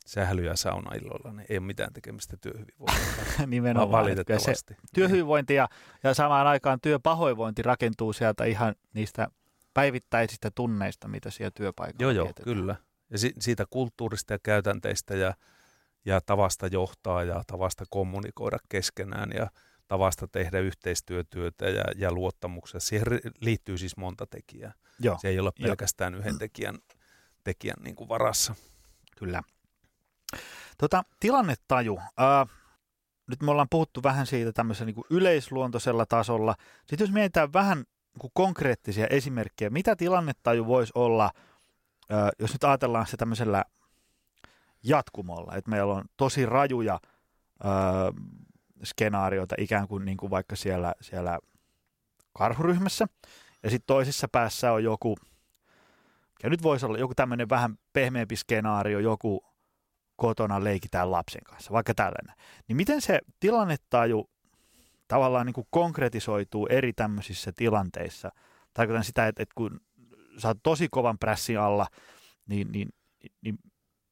[0.05, 3.23] sählyä saunailloilla, niin ei ole mitään tekemistä työhyvinvointia.
[3.47, 3.91] Nimenomaan.
[3.91, 4.73] valitettavasti.
[4.73, 5.69] Se työhyvinvointi ja,
[6.03, 9.27] ja samaan aikaan työpahoinvointi rakentuu sieltä ihan niistä
[9.73, 12.75] päivittäisistä tunneista, mitä siellä työpaikalla Joo, joo, kyllä.
[13.09, 15.33] Ja si- siitä kulttuurista ja käytänteistä ja,
[16.05, 19.49] ja tavasta johtaa ja tavasta kommunikoida keskenään ja
[19.87, 22.79] tavasta tehdä yhteistyötyötä ja, ja luottamuksia.
[22.79, 23.03] Siihen
[23.41, 24.73] liittyy siis monta tekijää.
[24.99, 25.67] Joo, Se ei ole Joo.
[25.67, 26.77] pelkästään yhden tekijän,
[27.43, 28.55] tekijän niin kuin varassa.
[29.17, 29.41] kyllä.
[30.77, 31.99] Tota, tilannetaju.
[32.17, 32.45] Ää,
[33.27, 36.55] nyt me ollaan puhuttu vähän siitä tämmöisellä niin kuin yleisluontoisella tasolla.
[36.79, 41.31] Sitten jos mietitään vähän niin kuin konkreettisia esimerkkejä, mitä tilannetaju voisi olla,
[42.09, 43.63] ää, jos nyt ajatellaan se tämmöisellä
[44.83, 46.99] jatkumolla, että meillä on tosi rajuja
[47.63, 47.71] ää,
[48.83, 51.39] skenaarioita ikään kuin, niin kuin vaikka siellä, siellä
[52.33, 53.07] karhuryhmässä,
[53.63, 55.17] ja sitten toisessa päässä on joku,
[56.43, 59.50] ja nyt voisi olla joku tämmöinen vähän pehmeämpi skenaario, joku
[60.21, 62.35] kotona leikitään lapsen kanssa, vaikka tällainen.
[62.67, 64.29] Niin miten se tilannetaju
[65.07, 68.31] tavallaan niin kuin konkretisoituu eri tämmöisissä tilanteissa?
[68.73, 69.81] Tarkoitan sitä, että, että kun
[70.37, 71.87] sä oot tosi kovan prässin alla,
[72.45, 72.89] niin, niin,
[73.41, 73.59] niin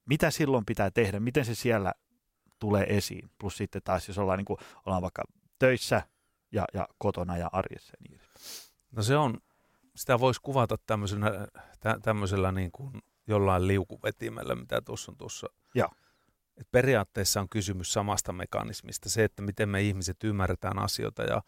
[0.05, 1.19] mitä silloin pitää tehdä?
[1.19, 1.93] Miten se siellä
[2.59, 3.29] tulee esiin?
[3.39, 5.23] Plus sitten taas, jos ollaan, niin kuin, ollaan vaikka
[5.59, 6.01] töissä
[6.51, 7.93] ja, ja kotona ja arjessa.
[8.09, 8.21] Niin.
[8.91, 9.37] No se on,
[9.95, 11.31] sitä voisi kuvata tämmöisenä,
[11.79, 12.91] tä, tämmöisellä niin kuin
[13.27, 15.47] jollain liukuvetimellä, mitä tuossa on tuossa.
[15.75, 15.89] Joo.
[16.59, 19.09] Et periaatteessa on kysymys samasta mekanismista.
[19.09, 21.41] Se, että miten me ihmiset ymmärretään asioita ja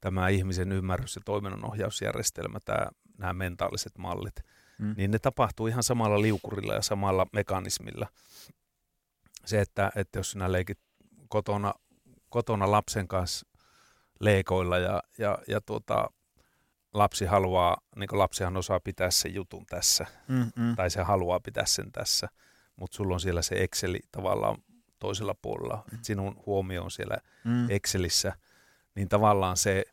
[0.00, 2.86] tämä ihmisen ymmärrys- ja toiminnanohjausjärjestelmä, tämä,
[3.18, 4.34] nämä mentaaliset mallit,
[4.78, 4.94] Mm.
[4.96, 8.06] niin ne tapahtuu ihan samalla liukurilla ja samalla mekanismilla.
[9.44, 10.78] Se, että, että jos sinä leikit
[11.28, 11.74] kotona,
[12.28, 13.46] kotona lapsen kanssa
[14.20, 16.10] leikoilla ja, ja, ja tuota,
[16.94, 20.76] lapsi haluaa, niin lapsihan osaa pitää sen jutun tässä, Mm, mm.
[20.76, 22.28] tai se haluaa pitää sen tässä,
[22.80, 24.56] mutta sulla on siellä se Exceli tavallaan
[24.98, 27.70] toisella puolella, että sinun huomio on siellä Mm.
[27.70, 28.32] Excelissä,
[28.94, 29.84] niin tavallaan se,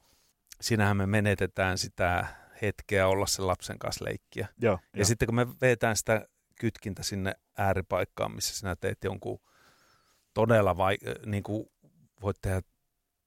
[0.61, 2.27] sinähän me menetetään sitä
[2.61, 4.47] hetkeä olla sen lapsen kanssa leikkiä.
[4.61, 5.05] Joo, Ja joo.
[5.05, 6.27] sitten kun me vetään sitä
[6.59, 9.39] kytkintä sinne ääripaikkaan, missä sinä teet jonkun
[10.33, 11.65] todella vai, niin kuin
[12.21, 12.61] voit tehdä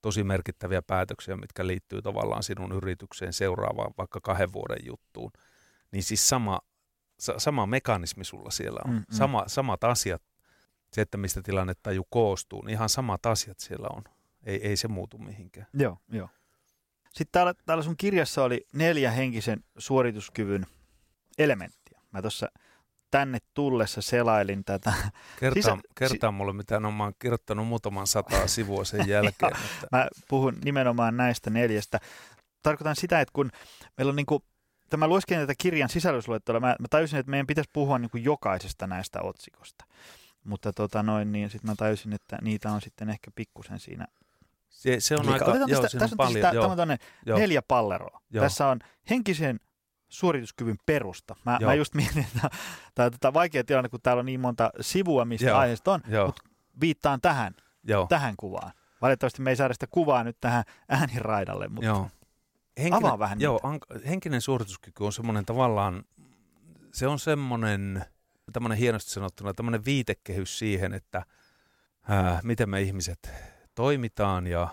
[0.02, 5.32] tosi merkittäviä päätöksiä, mitkä liittyy tavallaan sinun yritykseen seuraavaan vaikka kahden vuoden juttuun,
[5.92, 6.69] niin siis sama, sa,
[7.38, 8.90] sama mekanismi sulla siellä on.
[8.90, 9.04] Mm, mm.
[9.10, 10.22] Sama, samat asiat,
[10.92, 14.04] se, että mistä tilannetaju koostuu, niin ihan samat asiat siellä on.
[14.44, 15.66] Ei, ei se muutu mihinkään.
[15.74, 16.28] Joo, joo.
[17.04, 20.66] Sitten täällä, täällä sun kirjassa oli neljä henkisen suorituskyvyn
[21.38, 22.00] elementtiä.
[22.12, 22.48] Mä tuossa
[23.10, 24.92] tänne tullessa selailin tätä.
[25.40, 29.52] Kertaa, Sisä- kertaa mulle, mitä mä oon kirjoittanut muutaman sataa sivua sen jälkeen.
[29.56, 32.00] että, Mä puhun nimenomaan näistä neljästä.
[32.62, 33.50] Tarkoitan sitä, että kun
[33.96, 34.42] meillä on niin kuin,
[34.90, 38.86] tämä lueskelin tätä kirjan sisällysluettelua, mä, mä tajusin, että meidän pitäisi puhua niin kuin jokaisesta
[38.86, 39.84] näistä otsikosta.
[40.44, 44.06] Mutta tota noin, niin sitten mä tajusin, että niitä on sitten ehkä pikkusen siinä.
[44.68, 45.52] se, se on liikaa.
[45.52, 46.40] aika, joo, tästä, tässä on paljon.
[46.42, 46.92] tää, joo, tämä
[47.34, 48.20] on neljä palleroa.
[48.30, 48.42] Joo.
[48.44, 48.78] Tässä on
[49.10, 49.60] henkisen
[50.08, 51.36] suorituskyvyn perusta.
[51.46, 51.70] Mä, Joo.
[51.70, 52.50] mä just mietin, että
[52.94, 55.58] tämä on tätä vaikea tilanne, kun täällä on niin monta sivua, mistä Joo.
[55.58, 56.00] aiheesta on.
[56.08, 56.40] Joo, Mut
[56.80, 58.72] viittaan tähän, joo, tähän kuvaan.
[59.02, 62.08] Valitettavasti me ei saada sitä kuvaa nyt tähän ääniraidalle, mutta joo.
[62.92, 66.04] Avaa vähän joo, an, henkinen suorituskyky on semmoinen tavallaan,
[66.92, 68.04] se on semmoinen,
[68.52, 71.22] tämmöinen hienosti sanottuna, tämmöinen viitekehys siihen, että
[72.08, 73.30] ää, miten me ihmiset
[73.74, 74.68] toimitaan ja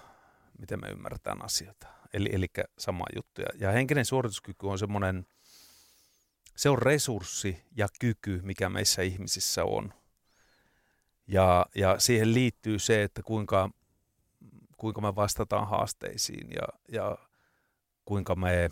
[0.60, 1.88] miten me ymmärretään asioita.
[2.14, 3.42] Eli, eli sama juttu.
[3.42, 5.26] Ja, ja henkinen suorituskyky on semmoinen,
[6.56, 9.94] se on resurssi ja kyky, mikä meissä ihmisissä on.
[11.28, 13.70] Ja, ja siihen liittyy se, että kuinka,
[14.78, 17.18] kuinka me vastataan haasteisiin ja, ja
[18.08, 18.70] kuinka me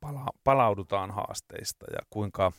[0.00, 2.52] pala- palaudutaan haasteista ja kuinka,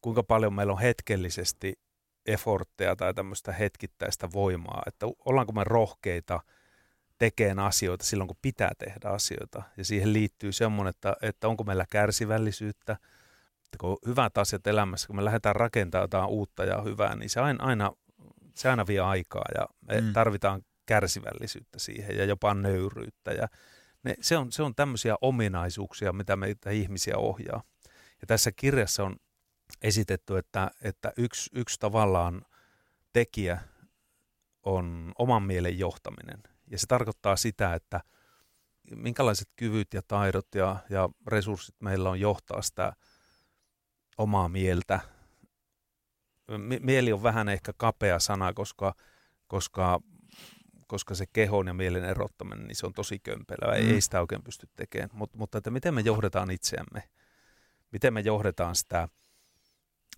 [0.00, 1.78] kuinka paljon meillä on hetkellisesti
[2.26, 6.40] effortteja tai tämmöistä hetkittäistä voimaa, että ollaanko me rohkeita
[7.18, 9.62] tekemään asioita silloin, kun pitää tehdä asioita.
[9.76, 12.92] Ja siihen liittyy semmoinen, että, että onko meillä kärsivällisyyttä,
[13.64, 17.30] että kun on hyvät asiat elämässä, kun me lähdetään rakentamaan jotain uutta ja hyvää, niin
[17.30, 17.92] se aina, aina,
[18.54, 20.12] se aina vie aikaa ja me mm.
[20.12, 23.32] tarvitaan kärsivällisyyttä siihen ja jopa nöyryyttä.
[23.32, 23.48] Ja
[24.04, 27.62] ne, se, on, se on tämmöisiä ominaisuuksia, mitä meitä ihmisiä ohjaa.
[28.20, 29.16] Ja tässä kirjassa on
[29.82, 32.42] esitetty, että, että yksi, yksi tavallaan
[33.12, 33.60] tekijä
[34.62, 36.42] on oman mielen johtaminen.
[36.70, 38.00] Ja se tarkoittaa sitä, että
[38.96, 42.92] minkälaiset kyvyt ja taidot ja, ja resurssit meillä on johtaa sitä
[44.18, 45.00] omaa mieltä.
[46.58, 48.94] Mi- Mieli on vähän ehkä kapea sana, koska,
[49.46, 50.00] koska,
[50.86, 53.78] koska se kehon ja mielen erottaminen, niin se on tosi kömpelöä.
[53.78, 53.84] Mm.
[53.84, 53.90] Mm.
[53.90, 55.10] Ei sitä oikein pysty tekemään.
[55.12, 57.02] Mut, mutta että miten me johdetaan itseämme?
[57.92, 59.08] Miten me johdetaan sitä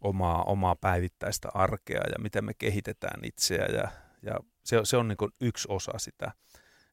[0.01, 3.89] omaa, omaa päivittäistä arkea ja miten me kehitetään itseä ja,
[4.23, 6.33] ja se, se on niin kuin yksi osa sitä.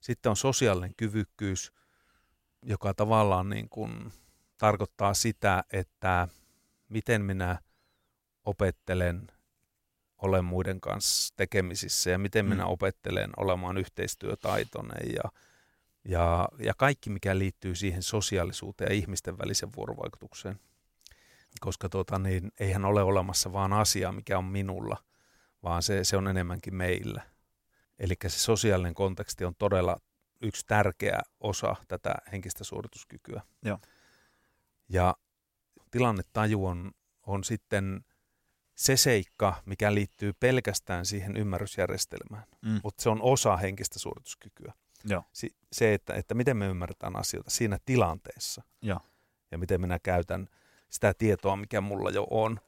[0.01, 1.73] Sitten on sosiaalinen kyvykkyys,
[2.61, 4.13] joka tavallaan niin kuin
[4.57, 6.27] tarkoittaa sitä, että
[6.89, 7.59] miten minä
[8.45, 9.27] opettelen
[10.23, 12.69] olen muiden kanssa tekemisissä ja miten minä mm.
[12.69, 15.31] opettelen olemaan yhteistyötaitoinen ja,
[16.05, 20.59] ja, ja kaikki, mikä liittyy siihen sosiaalisuuteen ja ihmisten välisen vuorovaikutukseen.
[21.59, 24.97] Koska tota, niin, eihän ole olemassa vaan asia, mikä on minulla,
[25.63, 27.21] vaan se, se on enemmänkin meillä.
[27.99, 29.97] Eli se sosiaalinen konteksti on todella
[30.41, 33.41] yksi tärkeä osa tätä henkistä suorituskykyä.
[33.65, 33.79] Joo.
[34.89, 35.15] Ja
[35.91, 36.91] tilannetaju on,
[37.27, 38.05] on sitten
[38.75, 42.79] se seikka, mikä liittyy pelkästään siihen ymmärrysjärjestelmään, mm.
[42.83, 44.73] mutta se on osa henkistä suorituskykyä.
[45.05, 45.23] Joo.
[45.33, 48.99] Si- se, että, että miten me ymmärretään asioita siinä tilanteessa Joo.
[49.51, 50.47] ja miten minä käytän
[50.89, 52.59] sitä tietoa, mikä mulla jo on.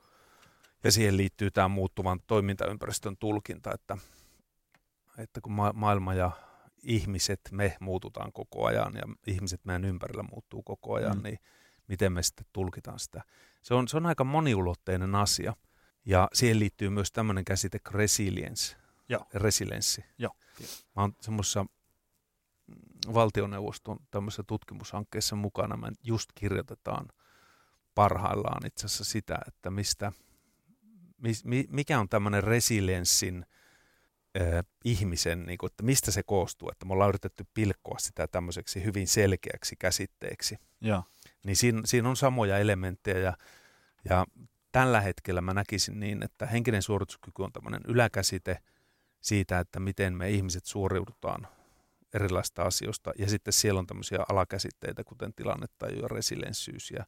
[0.84, 3.98] Ja siihen liittyy tämä muuttuvan toimintaympäristön tulkinta, että,
[5.18, 6.32] että kun ma- maailma ja
[6.84, 11.24] ihmiset, me muututaan koko ajan ja ihmiset meidän ympärillä muuttuu koko ajan, mm.
[11.24, 11.40] niin
[11.88, 13.24] miten me sitten tulkitaan sitä.
[13.64, 15.54] Se on, se on aika moniulotteinen asia.
[16.06, 18.76] Ja siihen liittyy myös tämmöinen käsite kuin resilience,
[19.10, 19.28] Joo.
[19.34, 20.06] resilienssi.
[20.18, 20.36] Joo.
[20.96, 21.66] Mä oon semmoisessa
[23.14, 25.78] valtioneuvoston tämmöisessä tutkimushankkeessa mukana.
[25.78, 27.08] Me just kirjoitetaan
[27.96, 30.12] parhaillaan itse asiassa sitä, että mistä,
[31.70, 33.46] mikä on tämmöinen resilienssin
[34.42, 36.70] äh, ihmisen, niin kuin, että mistä se koostuu.
[36.72, 40.58] Että me ollaan yritetty pilkkoa sitä tämmöiseksi hyvin selkeäksi käsitteeksi.
[40.82, 41.04] Joo.
[41.44, 43.38] Niin siinä, siinä on samoja elementtejä ja,
[44.10, 44.26] ja
[44.76, 48.60] tällä hetkellä mä näkisin niin, että henkinen suorituskyky on tämmöinen yläkäsite
[49.22, 51.48] siitä, että miten me ihmiset suoriudutaan
[52.14, 53.12] erilaisista asioista.
[53.18, 57.06] Ja sitten siellä on tämmöisiä alakäsitteitä, kuten tilannetaju ja resilienssyys ja,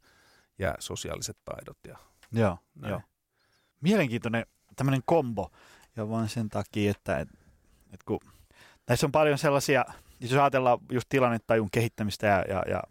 [0.60, 1.78] ja sosiaaliset taidot.
[1.88, 1.98] Ja
[2.32, 3.02] joo, joo.
[3.82, 5.52] Mielenkiintoinen tämmöinen kombo,
[5.96, 7.30] ja vain sen takia, että et,
[7.94, 8.20] et kun,
[8.88, 9.86] näissä on paljon sellaisia,
[10.20, 12.84] jos ajatellaan just tilannetajun kehittämistä ja, ja, ja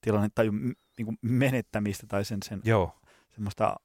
[0.00, 3.00] tilannetajun niin menettämistä tai sen, sen Joo.
[3.30, 3.76] semmoista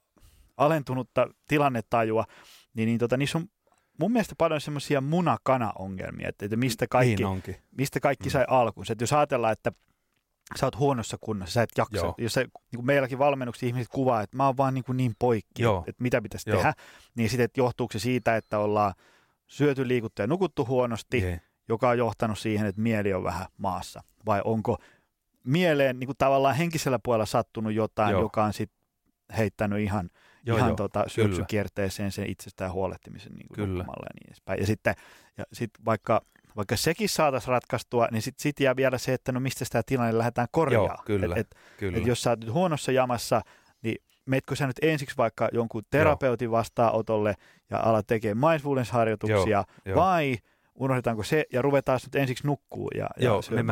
[0.59, 2.25] alentunutta tilannetajua,
[2.73, 3.45] niin, niin tota, niissä on
[3.99, 8.31] mun mielestä paljon semmoisia munakana-ongelmia, että, että mistä kaikki, niin mistä kaikki mm.
[8.31, 8.85] sai alkuun.
[8.89, 9.71] Että jos ajatellaan, että
[10.59, 11.97] sä oot huonossa kunnossa, sä et jaksa.
[11.97, 12.15] Joo.
[12.17, 15.13] Jos se, niin kuin meilläkin valmennuksessa ihmiset kuvaa, että mä oon vaan niin, kuin niin
[15.19, 15.83] poikki, Joo.
[15.87, 16.57] että mitä pitäisi Joo.
[16.57, 16.73] tehdä,
[17.15, 18.93] niin sitten johtuuko se siitä, että ollaan
[19.47, 21.39] syöty, liikuttu ja nukuttu huonosti, yeah.
[21.69, 24.03] joka on johtanut siihen, että mieli on vähän maassa.
[24.25, 24.77] Vai onko
[25.43, 28.21] mieleen niin kuin tavallaan henkisellä puolella sattunut jotain, Joo.
[28.21, 28.79] joka on sitten
[29.37, 30.09] heittänyt ihan,
[30.45, 33.83] joo, ihan joo, tota, syöksykierteeseen sen itsestään huolehtimisen niin kuin kyllä.
[33.87, 34.59] ja niin edespäin.
[34.59, 34.95] Ja sitten
[35.37, 36.21] ja sit vaikka,
[36.55, 40.17] vaikka sekin saataisiin ratkaistua, niin sitten sit jää vielä se, että no mistä sitä tilanne
[40.17, 40.97] lähdetään korjaamaan.
[40.97, 41.97] Joo, kyllä, et, et, kyllä.
[41.97, 43.41] Et jos sä oot huonossa jamassa,
[43.81, 47.35] niin meetkö sä nyt ensiksi vaikka jonkun terapeutin vastaanotolle
[47.69, 50.37] ja ala tekemään mindfulness-harjoituksia, joo, vai
[50.75, 53.63] unohdetaanko se ja ruvetaan nyt ensiksi nukkuu ja, joo, ja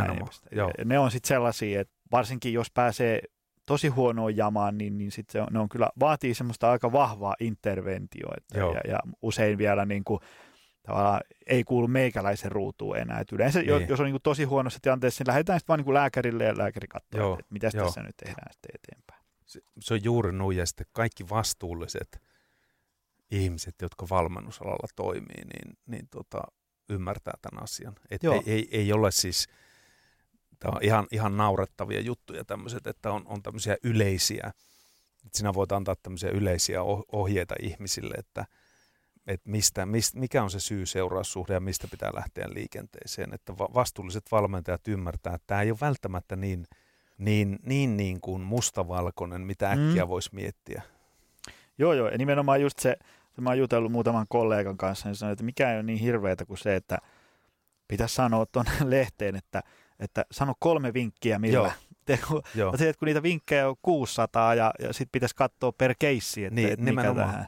[0.51, 0.71] Joo.
[0.85, 3.21] Ne on sitten sellaisia, että varsinkin jos pääsee
[3.67, 7.35] tosi huonoon jamaan, niin, niin sit se on, ne on kyllä, vaatii semmoista aika vahvaa
[7.39, 10.19] interventioita ja, ja usein vielä niin kuin,
[10.83, 13.19] tavallaan ei kuulu meikäläisen ruutuun enää.
[13.19, 13.89] Et yleensä niin.
[13.89, 16.57] jos on niin kuin tosi huonossa tilanteessa, niin lähdetään sitten vaan niin kuin lääkärille ja
[16.57, 19.23] lääkäri katsoo, että, että mitä tässä nyt tehdään sitten eteenpäin.
[19.45, 22.21] Se, se on juuri nuija sitten kaikki vastuulliset
[23.31, 26.41] ihmiset, jotka valmennusalalla toimii, niin, niin tota,
[26.89, 27.95] ymmärtää tämän asian.
[28.11, 29.47] Et ei, ei, ei ole siis
[30.59, 34.53] Tämä on ihan, ihan naurettavia juttuja tämmöiset, että on, on tämmöisiä yleisiä,
[35.25, 38.45] että sinä voit antaa tämmöisiä yleisiä ohjeita ihmisille, että,
[39.27, 43.33] että mistä, mistä, mikä on se syy-seuraussuhde ja mistä pitää lähteä liikenteeseen.
[43.33, 46.65] Että vastuulliset valmentajat ymmärtää, että tämä ei ole välttämättä niin,
[47.17, 49.87] niin, niin, niin kuin mustavalkoinen, mitä mm.
[49.87, 50.09] äkkiä mm.
[50.09, 50.81] voisi miettiä.
[51.77, 52.91] Joo, joo, ja nimenomaan just se,
[53.29, 56.45] että mä oon jutellut muutaman kollegan kanssa, niin sanoin, että mikä ei ole niin hirveätä
[56.45, 56.97] kuin se, että
[57.87, 59.63] pitäisi sanoa tuonne lehteen, että–
[59.99, 61.53] että sano kolme vinkkiä, millä.
[61.53, 61.71] Joo.
[62.05, 62.73] Te, kun, Joo.
[62.73, 66.71] Että kun niitä vinkkejä on 600 ja, ja sitten pitäisi katsoa per keissi, että, niin,
[66.71, 67.47] että mikä tähän.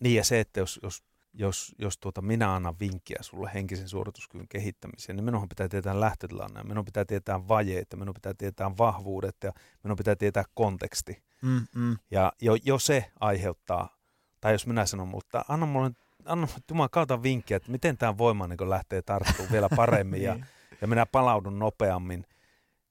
[0.00, 4.48] Niin ja se, että jos, jos, jos, jos tuota, minä annan vinkkiä sulle henkisen suorituskyvyn
[4.48, 9.52] kehittämiseen, niin minunhan pitää tietää lähtötilanne, minun pitää tietää vajeet, minun pitää tietää vahvuudet ja
[9.82, 11.22] minun pitää tietää konteksti.
[11.42, 11.96] Mm, mm.
[12.10, 13.96] Ja jo, jo se aiheuttaa,
[14.40, 15.90] tai jos minä sanon, mutta anna mulle
[16.24, 20.24] anna Jumala kautta vinkkiä, että miten tämä voima niin lähtee tarttumaan vielä paremmin niin.
[20.24, 20.46] ja
[20.80, 22.26] ja minä palaudun nopeammin,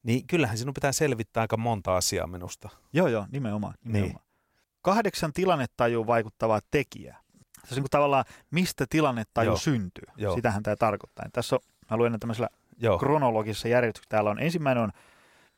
[0.02, 2.68] niin kyllähän sinun pitää selvittää aika monta asiaa minusta.
[2.92, 3.74] Joo, joo, nimenomaan.
[3.84, 4.14] nimenomaan.
[4.14, 4.26] Niin.
[4.82, 7.20] Kahdeksan tilannetajuun vaikuttavaa tekijää.
[7.64, 9.56] Se on niin tavallaan, mistä tilannetaju joo.
[9.56, 10.04] syntyy.
[10.16, 10.34] Joo.
[10.34, 11.26] Sitähän tämä tarkoittaa.
[11.32, 12.98] Tässä on, mä luen tämmöisellä joo.
[12.98, 14.10] kronologisessa järjestyksessä.
[14.10, 14.92] Täällä on ensimmäinen on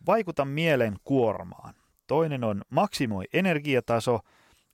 [0.06, 1.74] vaikuta mielen kuormaan.
[2.06, 4.20] Toinen on maksimoi energiataso.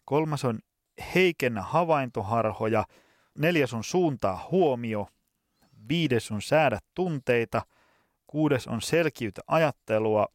[0.04, 0.58] Kolmas on
[1.14, 2.84] heikennä havaintoharhoja.
[3.38, 5.08] Neljäs on suuntaa huomio.
[5.88, 7.62] Viides on säädä tunteita.
[8.26, 10.26] Kuudes on selkiytä ajattelua.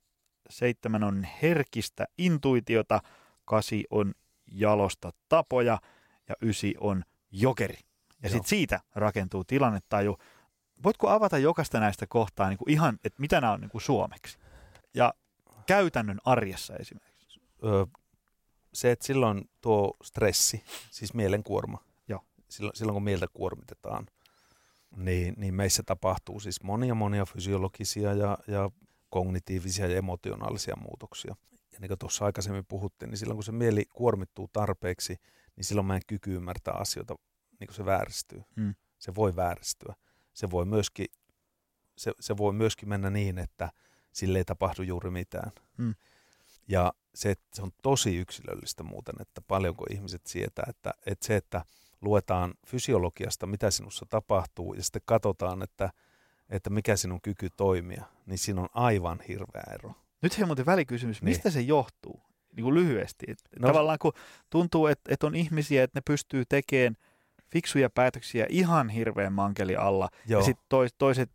[0.49, 3.01] Seitsemän on herkistä intuitiota.
[3.45, 4.13] Kasi on
[4.51, 5.79] jalosta tapoja.
[6.29, 7.79] Ja ysi on jokeri.
[8.23, 10.17] Ja sitten siitä rakentuu tilannetaju.
[10.83, 14.37] Voitko avata jokaista näistä kohtaa niin kuin ihan, että mitä nämä on niin kuin suomeksi?
[14.93, 15.13] Ja
[15.65, 17.41] käytännön arjessa esimerkiksi.
[17.63, 17.85] Öö,
[18.73, 22.23] se, että silloin tuo stressi, siis mielenkuorma, Joo.
[22.49, 24.07] Silloin, silloin kun mieltä kuormitetaan,
[24.95, 28.71] niin, niin meissä tapahtuu siis monia monia fysiologisia ja, ja
[29.09, 31.35] kognitiivisia ja emotionaalisia muutoksia.
[31.73, 35.15] Ja niin kuin tuossa aikaisemmin puhuttiin, niin silloin kun se mieli kuormittuu tarpeeksi,
[35.55, 37.15] niin silloin meidän kyky ymmärtää asioita,
[37.59, 38.41] niin kuin se vääristyy.
[38.55, 38.75] Hmm.
[38.99, 39.95] Se voi vääristyä.
[40.33, 41.05] Se voi myöskin,
[41.97, 43.71] se, se voi myöskin mennä niin, että
[44.11, 45.51] sille ei tapahdu juuri mitään.
[45.77, 45.95] Hmm.
[46.67, 51.65] Ja se, se on tosi yksilöllistä muuten, että paljonko ihmiset sietää, että, että se, että
[52.01, 55.89] luetaan fysiologiasta, mitä sinussa tapahtuu, ja sitten katsotaan, että,
[56.49, 59.91] että mikä sinun kyky toimia, niin siinä on aivan hirveä ero.
[60.21, 61.29] Nyt he muuten välikysymys, Niin.
[61.29, 62.21] mistä se johtuu?
[62.55, 63.25] Niin kuin lyhyesti.
[63.59, 64.13] No- Tavallaan kun
[64.49, 66.95] tuntuu, että, että on ihmisiä, että ne pystyy tekemään
[67.51, 70.09] fiksuja päätöksiä ihan hirveän mankeli alla.
[70.27, 71.29] Joo, Ja sitten tois, toiset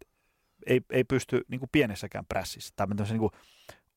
[0.66, 2.72] ei, ei pysty niin kuin pienessäkään prässissä.
[2.76, 3.30] Tai niin kuin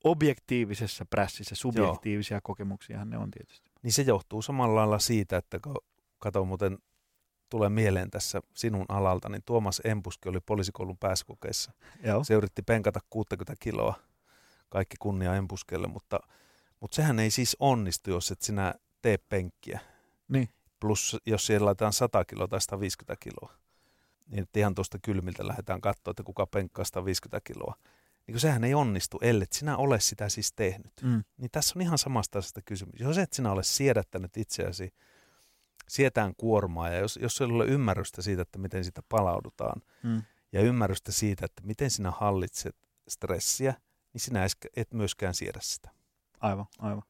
[0.03, 3.71] objektiivisessa prässissä, subjektiivisia kokemuksiahan ne on tietysti.
[3.81, 5.75] niin se johtuu samalla lailla siitä, että kun
[6.19, 6.77] kato muuten
[7.49, 11.71] tulee mieleen tässä sinun alalta, niin Tuomas Empuski oli poliisikoulun pääsykokeissa.
[12.03, 12.23] Joo.
[12.23, 13.93] Se yritti penkata 60 kiloa,
[14.69, 16.19] kaikki kunnia Empuskelle, mutta,
[16.79, 19.79] mutta sehän ei siis onnistu, jos et sinä tee penkkiä.
[20.27, 20.49] Niin.
[20.79, 23.53] Plus jos siellä laitetaan 100 kiloa tai 150 kiloa,
[24.27, 27.75] niin että ihan tuosta kylmiltä lähdetään katsoa, että kuka penkkaa 150 kiloa.
[28.27, 30.91] Niin sehän ei onnistu, ellei sinä ole sitä siis tehnyt.
[31.03, 31.23] Mm.
[31.37, 32.99] Niin tässä on ihan samasta asiasta kysymys.
[32.99, 34.93] Jos et sinä ole siedättänyt itseäsi
[35.89, 40.21] sietään kuormaa ja jos, jos ei ole ymmärrystä siitä, että miten sitä palaudutaan Mm.
[40.51, 42.75] ja ymmärrystä siitä, että miten sinä hallitset
[43.07, 43.73] stressiä,
[44.13, 44.45] niin sinä
[44.75, 45.89] et myöskään siedä sitä.
[46.39, 47.03] Aivan, aivan.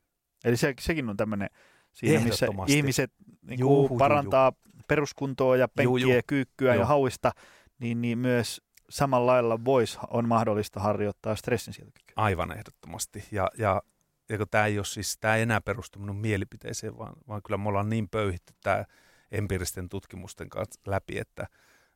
[0.46, 1.50] Eli se, sekin on tämmöinen
[1.94, 3.12] siinä, missä ihmiset
[3.42, 4.54] niin Juu, juu, parantaa
[4.88, 6.22] peruskuntoa ja Juu, penkkiä, juu.
[6.28, 6.86] kyykkyä ja Joo.
[6.86, 7.32] hauista,
[7.80, 12.14] niin, niin myös samalla lailla vois, on mahdollista harjoittaa stressinsietokykyä.
[12.16, 13.24] Aivan ehdottomasti.
[13.32, 13.82] Ja, ja,
[14.30, 17.70] ja tämä ei ole siis, tämä ei enää perustu minun mielipiteeseen, vaan, vaan kyllä me
[17.70, 18.86] ollaan niin pöyhitty tämä
[19.32, 21.48] empiiristen tutkimusten kanssa läpi, että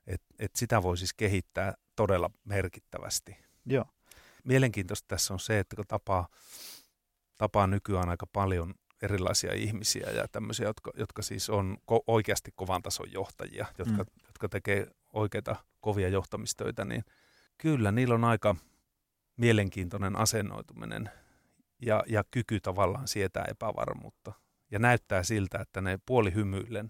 [0.07, 3.37] et, et sitä voi siis kehittää todella merkittävästi.
[3.65, 3.85] Joo.
[4.43, 6.27] Mielenkiintoista tässä on se, että kun tapaa,
[7.37, 12.81] tapaa nykyään aika paljon erilaisia ihmisiä ja tämmöisiä, jotka, jotka siis on ko- oikeasti kovan
[12.81, 14.09] tason johtajia, jotka, mm.
[14.25, 17.03] jotka tekee oikeita kovia johtamistöitä, niin
[17.57, 18.55] kyllä niillä on aika
[19.37, 21.09] mielenkiintoinen asennoituminen
[21.81, 24.33] ja, ja kyky tavallaan sietää epävarmuutta.
[24.71, 26.89] Ja näyttää siltä, että ne puoli hymyillen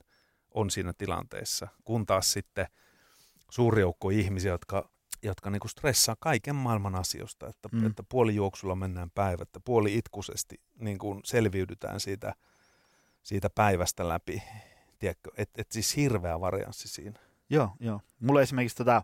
[0.53, 2.67] on siinä tilanteessa, kun taas sitten
[3.51, 4.89] suuri joukko ihmisiä, jotka,
[5.23, 7.85] jotka niinku stressaa kaiken maailman asioista, että, Mm.
[7.85, 12.33] että puoli juoksulla mennään päivä, että puoli itkuisesti niin kuin selviydytään siitä,
[13.23, 14.43] siitä päivästä läpi.
[14.99, 17.19] Tiedätkö, että et siis hirveä varianssi siinä.
[17.49, 18.01] Joo, joo.
[18.19, 19.03] Mulla esimerkiksi tota,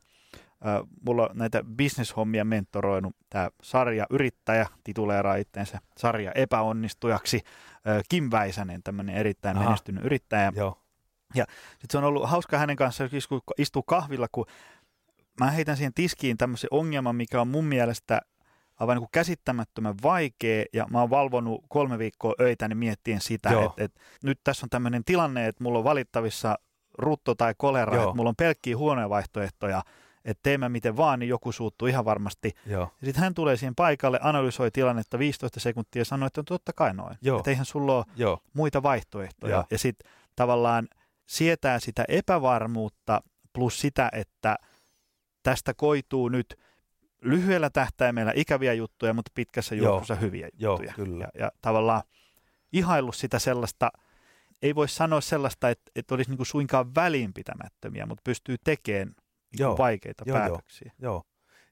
[1.05, 7.41] mulla on näitä bisneshommia mentoroinut tämä sarja yrittäjä, tituleeraa itteensä sarja epäonnistujaksi.
[8.09, 9.65] Kim Väisänen, tämmöinen erittäin Aha.
[9.65, 10.53] menestynyt yrittäjä.
[10.55, 10.81] Joo,
[11.33, 13.09] Sitten se on ollut hauska hänen kanssaan,
[13.57, 14.45] istuu- kahvilla, kun
[15.39, 18.21] mä heitän siihen tiskiin tämmöisen ongelman, mikä on mun mielestä
[18.79, 23.83] aivan niin kuin käsittämättömän vaikea, ja mä oon valvonut kolme viikkoa öitäni miettien sitä, että,
[23.83, 26.59] että nyt tässä on tämmöinen tilanne, että mulla on valittavissa
[26.97, 28.03] rutto tai kolera, Joo.
[28.03, 29.81] että mulla on pelkkiä huonoja vaihtoehtoja,
[30.27, 32.51] että teen mä miten vaan, niin joku suuttuu ihan varmasti.
[32.65, 36.73] joo, sitten hän tulee siihen paikalle, analysoi tilannetta 15 sekuntia ja sanoi, että on totta
[36.73, 37.17] kai noin.
[37.21, 37.37] Joo.
[37.37, 39.53] Että eihän sulla ole joo, muita vaihtoehtoja.
[39.53, 39.65] Joo.
[39.71, 40.87] Ja sitten tavallaan
[41.25, 43.21] sietää sitä epävarmuutta
[43.53, 44.55] plus sitä, että
[45.43, 46.59] tästä koituu nyt
[47.21, 49.85] lyhyellä tähtäimellä ikäviä juttuja, mutta pitkässä Joo.
[49.85, 50.93] juoksussa hyviä joo, juttuja.
[50.93, 51.23] kyllä.
[51.23, 52.01] Ja, ja tavallaan
[52.73, 53.91] ihaillut sitä sellaista,
[54.61, 59.15] ei voi sanoa sellaista, että, että olisi niin kuin suinkaan välinpitämättömiä, mutta pystyy tekemään
[59.59, 59.69] Joo.
[59.71, 60.47] kuin vaikeita Joo, joo.
[60.47, 60.91] päätöksiä.
[60.99, 61.23] Joo.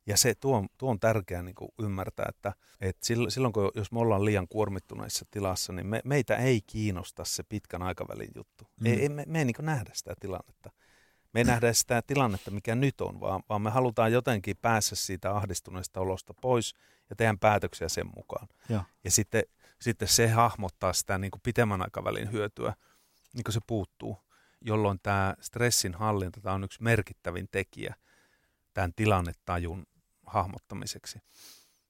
[0.07, 3.91] Ja se, tuo, on- tuo on tärkeää niin kuin ymmärtää, että, että silloin, kun jos
[3.91, 8.67] me ollaan liian kuormittuneissa tilassa, niin me, meitä ei kiinnosta se pitkän aikavälin juttu.
[8.79, 8.85] Mm.
[8.85, 10.71] Ei, ei, me, me ei niin nähdä sitä tilannetta.
[11.33, 15.31] Me ei nähdä sitä tilannetta, mikä nyt on, vaan, vaan me halutaan jotenkin päästä siitä
[15.31, 16.73] ahdistuneesta olosta pois
[17.09, 18.47] ja tehdä päätöksiä sen mukaan.
[18.69, 18.81] Joo.
[19.03, 19.43] Ja sitten,
[19.81, 22.73] sitten se hahmottaa sitä niin kuin pitemmän aikavälin hyötyä,
[23.33, 24.17] niin kuin se puuttuu,
[24.61, 27.95] jolloin tämä stressin hallinta tämä on yksi merkittävin tekijä
[28.73, 29.85] tämän tilannetajun
[30.25, 31.19] hahmottamiseksi.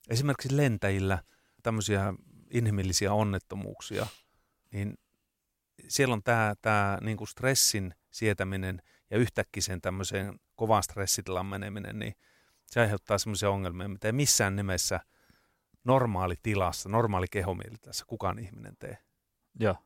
[0.08, 1.18] Esimerkiksi lentäjillä
[1.62, 2.14] tämmöisiä
[2.50, 4.06] inhimillisiä onnettomuuksia,
[4.72, 4.94] niin
[5.88, 11.98] siellä on tämä, tämä niin kuin stressin sietäminen ja yhtäkkiä sen tämmöiseen kovaan stressitilan meneminen,
[11.98, 12.14] niin
[12.66, 15.00] se aiheuttaa semmoisia ongelmia, mitä ei missään nimessä
[15.84, 18.98] normaali tilassa, normaali kehomielitilassa kukaan ihminen tee.
[19.60, 19.76] Joo.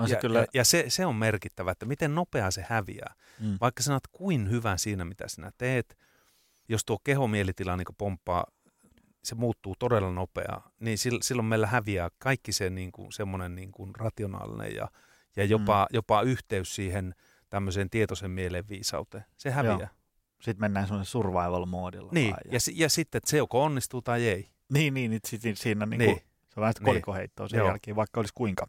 [0.00, 3.14] On se ja, kyllä, ja, ja se, se on merkittävä, että miten nopeaa se häviää.
[3.40, 5.98] mm, Vaikka sanot kuin hyvän siinä, mitä sinä teet,
[6.68, 8.44] jos tuo kehomielitila niin pomppaa,
[9.24, 13.72] se muuttuu todella nopeaa, niin sil- silloin meillä häviää kaikki se niin kuin, semmoinen niin
[13.72, 14.88] kuin rationaalinen ja,
[15.36, 15.94] ja jopa, mm.
[15.96, 17.14] jopa yhteys siihen
[17.50, 19.24] tämmöiseen tietoisen mielen viisauteen.
[19.36, 19.78] Se häviää.
[19.80, 19.88] Joo.
[20.42, 22.10] sitten mennään semmoisen survival-moodilla.
[22.12, 24.50] Niin, ja, si- ja sitten, että se joko onnistuu tai ei.
[24.72, 26.10] niin, niin, niin siinä niin Niin.
[26.14, 26.90] kuin, se on vähän sitä Niin.
[26.92, 27.68] kolikoheittoa sen Joo.
[27.68, 28.66] jälkeen, vaikka olisi kuinka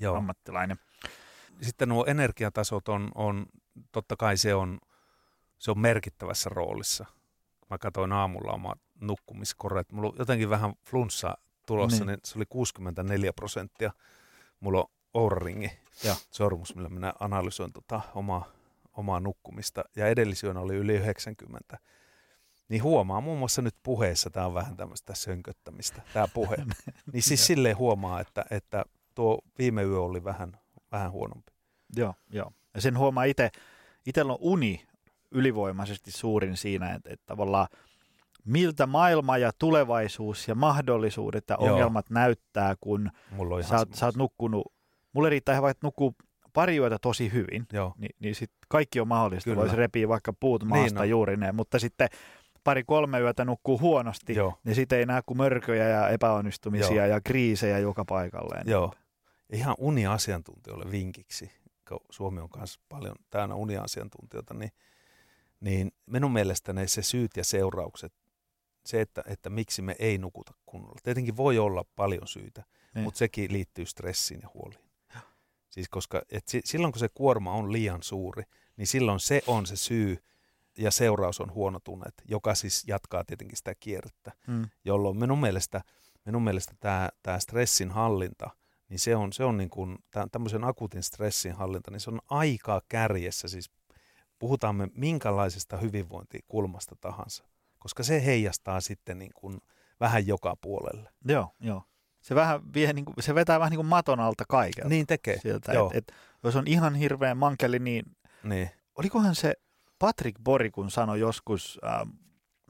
[0.00, 0.16] Joo.
[0.16, 0.76] ammattilainen.
[1.62, 3.46] Sitten nuo energiatasot on, on,
[3.92, 4.78] totta kai se on,
[5.58, 7.04] se on merkittävässä roolissa.
[7.70, 9.92] Mä katsoin aamulla oma nukkumiskoreet.
[9.92, 12.06] Mulla on jotenkin vähän flunssa tulossa, Niin.
[12.06, 12.18] niin.
[12.24, 13.92] se oli 64 prosenttia.
[14.60, 15.70] Mulla on Oura-ringi,
[16.30, 18.44] sormus, millä minä analysoin tota omaa,
[18.92, 19.84] omaa nukkumista.
[19.96, 21.78] Ja edellisyönä oli yli 90.
[22.68, 26.56] Niin huomaa muun muassa nyt puheessa, tämä on vähän tämmöistä sönköttämistä, tämä puhe.
[27.12, 28.84] niin siis silleen huomaa, että, että
[29.14, 30.52] tuo viime yö oli vähän,
[30.92, 31.52] vähän huonompi.
[31.96, 32.52] Joo, joo.
[32.74, 33.50] Ja sen huomaa itse,
[34.06, 34.84] itsellä on uni
[35.30, 37.66] ylivoimaisesti suurin siinä, että, että tavallaan
[38.44, 41.72] miltä maailma ja tulevaisuus ja mahdollisuudet ja Joo.
[41.72, 44.72] ongelmat näyttää, kun Mulla sä, oot- sä oot nukkunut.
[45.12, 46.14] Mulle riittää ihan vaikka nukkuu
[46.52, 49.50] pari yötä tosi hyvin, Joo, niin, niin sit kaikki on mahdollista.
[49.50, 49.60] Kyllä.
[49.60, 51.08] Voisi repiä vaikka puut Niin maasta on.
[51.10, 52.08] juurineen, mutta sitten
[52.64, 57.06] pari-kolme yötä nukkuu huonosti, joo, niin sitten ei näe kuin mörköjä ja epäonnistumisia Joo.
[57.06, 58.68] ja kriisejä joka paikalleen.
[58.68, 58.92] joo.
[59.54, 61.50] Ihan uniasiantuntijoille vinkiksi,
[61.88, 64.72] kun Suomi on myös paljon täynnä uniasiantuntijoita, niin,
[65.60, 68.12] niin minun mielestäni se syyt ja seuraukset,
[68.86, 71.00] se, että, että miksi me ei nukuta kunnolla.
[71.02, 73.04] Tietenkin voi olla paljon syitä, Niin.
[73.04, 74.84] mutta sekin liittyy stressiin ja huoliin.
[75.70, 78.42] Siis koska et si, silloin kun se kuorma on liian suuri,
[78.76, 80.18] niin silloin se on se syy
[80.78, 84.32] ja seuraus on huonot unet, joka siis jatkaa tietenkin sitä kierrettä.
[84.46, 84.68] Mm.
[84.84, 85.80] jolloin minun mielestä,
[86.24, 88.50] minun mielestä tämä, tämä stressin hallinta,
[88.88, 89.98] niin se on, se on niin kuin,
[90.32, 93.70] tämmöisen akuutin stressin hallinta, niin se on aika kärjessä, siis
[94.38, 97.44] puhutaan me minkälaisesta hyvinvointikulmasta tahansa,
[97.78, 99.60] koska se heijastaa sitten niin kuin
[100.00, 101.10] vähän joka puolelle.
[101.28, 101.82] Joo, joo.
[102.20, 105.38] Se, vähän vie, niin kuin, se vetää vähän niin kuin maton alta kaikelta Niin tekee,
[105.40, 105.72] sieltä.
[105.72, 105.90] joo.
[105.90, 106.12] Et, et,
[106.42, 108.04] jos on ihan hirveän mankeli, niin
[108.42, 109.54] niin, olikohan se
[109.98, 112.08] Patrick Borikun sanoi joskus äh,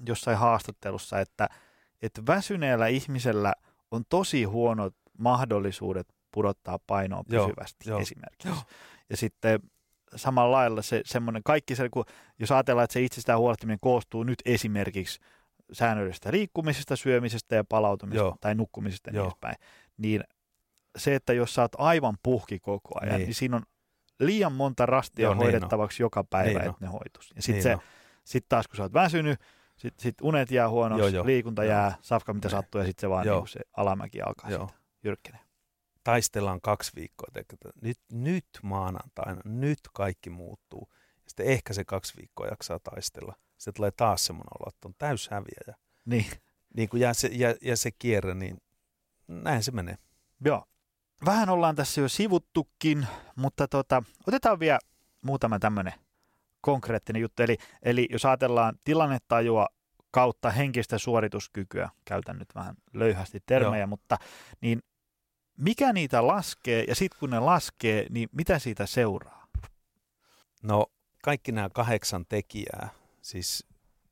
[0.06, 1.48] jossain haastattelussa, että,
[2.02, 3.52] että väsyneellä ihmisellä
[3.90, 8.00] on tosi huonot mahdollisuudet pudottaa painoa Joo, pysyvästi joo.
[8.00, 8.48] esimerkiksi.
[9.10, 9.60] Ja sitten
[10.16, 12.04] samalla lailla se semmoinen kaikki se, kun,
[12.38, 15.20] jos ajatellaan, että se itsestään huolehtiminen koostuu nyt esimerkiksi
[15.72, 18.36] säännöllisestä liikkumisesta, syömisestä ja palautumisesta Joo.
[18.40, 19.26] tai nukkumisesta ja niin Joo.
[19.26, 19.54] edespäin,
[19.96, 20.24] niin
[20.98, 23.26] se, että jos sä oot aivan puhki koko ajan, niin, Niin.
[23.26, 23.62] niin siinä on
[24.20, 25.52] liian monta rastia Joo, Joo, niin on.
[25.52, 26.74] hoidettavaksi joka päivä, Niin niin on.
[26.74, 27.32] että ne hoitus.
[27.36, 27.86] Ja sitten niin
[28.24, 29.40] sit taas kun sä oot väsynyt,
[29.76, 31.26] sitten sit unet jää huonoksi, Joo, joo.
[31.26, 31.70] liikunta Joo.
[31.72, 32.50] jää, safka mitä Niin.
[32.50, 33.38] sattuu ja sitten se vaan Joo.
[33.40, 34.60] niin se alamäki alkaa Joo.
[34.68, 35.40] sitten jyrkkenee.
[36.04, 37.28] taistellaan kaksi viikkoa,
[37.82, 40.88] nyt, nyt maanantaina, nyt kaikki muuttuu.
[40.92, 43.34] Ja sitten ehkä se kaksi viikkoa jaksaa taistella.
[43.58, 45.76] Sitten tulee taas semmoinen olo, että on täys häviäjä.
[46.04, 46.26] Niin,
[46.76, 48.58] Niin kun jää se, jää, jää se kierre, niin
[49.28, 49.98] näin se menee.
[50.44, 50.64] joo.
[51.24, 54.78] Vähän ollaan tässä jo sivuttukin, mutta tota, otetaan vielä
[55.22, 55.92] muutama tämmöinen
[56.60, 57.42] konkreettinen juttu.
[57.42, 59.66] Eli, eli jos ajatellaan tilannetajua
[60.10, 63.86] kautta henkistä suorituskykyä, käytän nyt vähän löyhästi termejä, Joo.
[63.86, 64.18] mutta
[64.60, 64.82] niin
[65.56, 69.46] mikä niitä laskee ja sitten kun ne laskee, niin mitä siitä seuraa?
[70.62, 70.86] No
[71.22, 72.88] kaikki nämä kahdeksan tekijää,
[73.22, 73.66] siis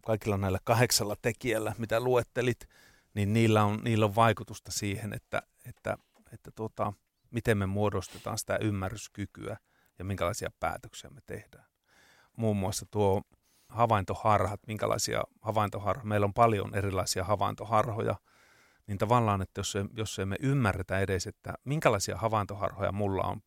[0.07, 2.69] kaikilla näillä kahdeksalla tekijällä, mitä luettelit,
[3.15, 5.99] niin niillä on, niillä on vaikutusta siihen, että, että,
[6.33, 6.93] että tuota,
[7.31, 9.57] miten me muodostetaan sitä ymmärryskykyä
[9.99, 11.65] ja minkälaisia päätöksiä me tehdään.
[12.37, 13.23] Muun muassa tuo
[13.69, 18.17] havaintoharhat, minkälaisia havaintoharhoja, meillä on paljon erilaisia havaintoharhoja,
[18.87, 23.43] niin tavallaan, että jos, jos emme ymmärretä edes, että minkälaisia havaintoharhoja mulla on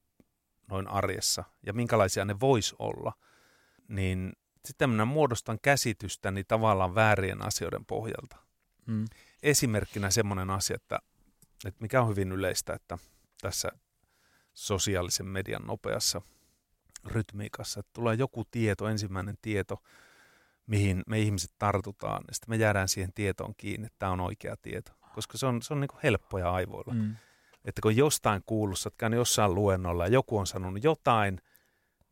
[0.70, 3.14] noin arjessa ja minkälaisia ne vois olla,
[3.88, 4.34] niin
[4.66, 8.38] sitten minä muodostan käsitystäni tavallaan väärien asioiden pohjalta.
[8.86, 9.06] Mm.
[9.44, 11.00] Esimerkkinä semmoinen asia, että,
[11.66, 12.98] että mikä on hyvin yleistä, että
[13.42, 13.72] tässä
[14.54, 16.22] sosiaalisen median nopeassa
[17.06, 19.84] rytmiikassa, että tulee joku tieto, ensimmäinen tieto,
[20.68, 24.56] mihin me ihmiset tartutaan, ja sitten me jäädään siihen tietoon kiinni, että tämä on oikea
[24.62, 26.94] tieto, koska se on, se on niin kuin helppoja aivoilla.
[26.94, 27.16] Mm.
[27.66, 31.42] Että kun jostain kuullut, sä oot käynyt jossain luennolla ja joku on sanonut jotain,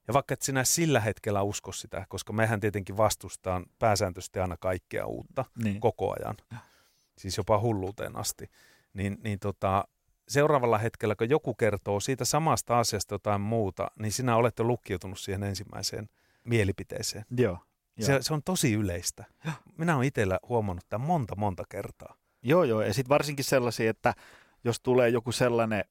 [0.08, 5.06] ja vaikka et sinä sillä hetkellä usko sitä, koska mehän tietenkin vastustaan pääsääntöisesti aina kaikkea
[5.06, 5.80] uutta Niin.
[5.80, 6.36] koko ajan,
[7.18, 8.50] siis jopa hulluuteen asti,
[8.94, 9.88] niin, niin tota,
[10.28, 15.44] seuraavalla hetkellä, kun joku kertoo siitä samasta asiasta jotain muuta, niin sinä olette lukkiutunut siihen
[15.44, 16.10] ensimmäiseen
[16.44, 17.26] mielipiteeseen.
[17.38, 17.58] Joo.
[17.98, 18.06] Joo.
[18.08, 19.26] Se, se on tosi yleistä.
[19.78, 22.16] Minä olen itsellä huomannut tämän monta, monta kertaa.
[22.44, 22.82] Joo, joo.
[22.82, 24.14] Ja sitten varsinkin sellaisia, että
[24.64, 25.84] jos tulee joku sellainen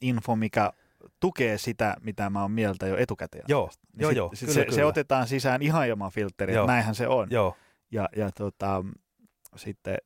[0.00, 0.72] info, mikä
[1.20, 3.44] tukee sitä, mitä mä oon mieltä jo etukäteen.
[3.48, 4.74] Joo, niin joo, sit, joo, sit kyllä, se, kyllä.
[4.74, 6.64] se otetaan sisään ihan ilman filtteriä, Joo.
[6.64, 7.28] että näinhän se on.
[7.30, 7.56] Joo,
[7.90, 8.84] Ja, ja tota,
[9.56, 9.96] sitten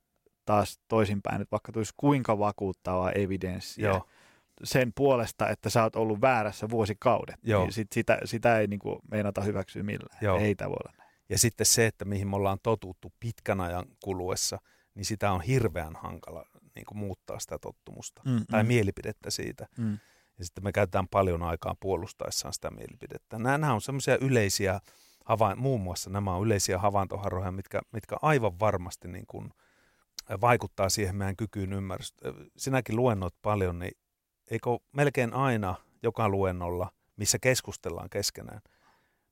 [0.45, 4.09] taas toisinpäin, että vaikka tulisi kuinka vakuuttavaa evidenssiä joo,
[4.65, 7.63] sen puolesta, että sä oot ollut väärässä vuosikaudet, Joo.
[7.63, 10.19] niin sit sitä, sitä ei niin kuin meinata hyväksyä millään.
[10.21, 10.39] Joo.
[10.39, 11.13] Ei tämä voi olla näin.
[11.29, 14.59] Ja sitten se, että mihin me ollaan totuttu pitkän ajan kuluessa,
[14.95, 18.67] niin sitä on hirveän hankala niin kuin muuttaa sitä tottumusta Mm, tai mm.
[18.67, 19.69] mielipidettä siitä.
[19.79, 19.99] Mm.
[20.39, 23.39] Ja sitten me käytetään paljon aikaa puolustaessaan sitä mielipidettä.
[23.39, 24.81] Nämä on semmoisia yleisiä,
[25.25, 29.51] havain, muun muassa nämä on yleisiä havaintoharroja, mitkä, mitkä aivan varmasti niin kuin
[30.41, 32.33] vaikuttaa siihen meidän kykyyn ymmärrystä.
[32.57, 33.97] Sinäkin luennoit paljon, niin
[34.51, 38.61] eikö melkein aina joka luennolla, missä keskustellaan keskenään,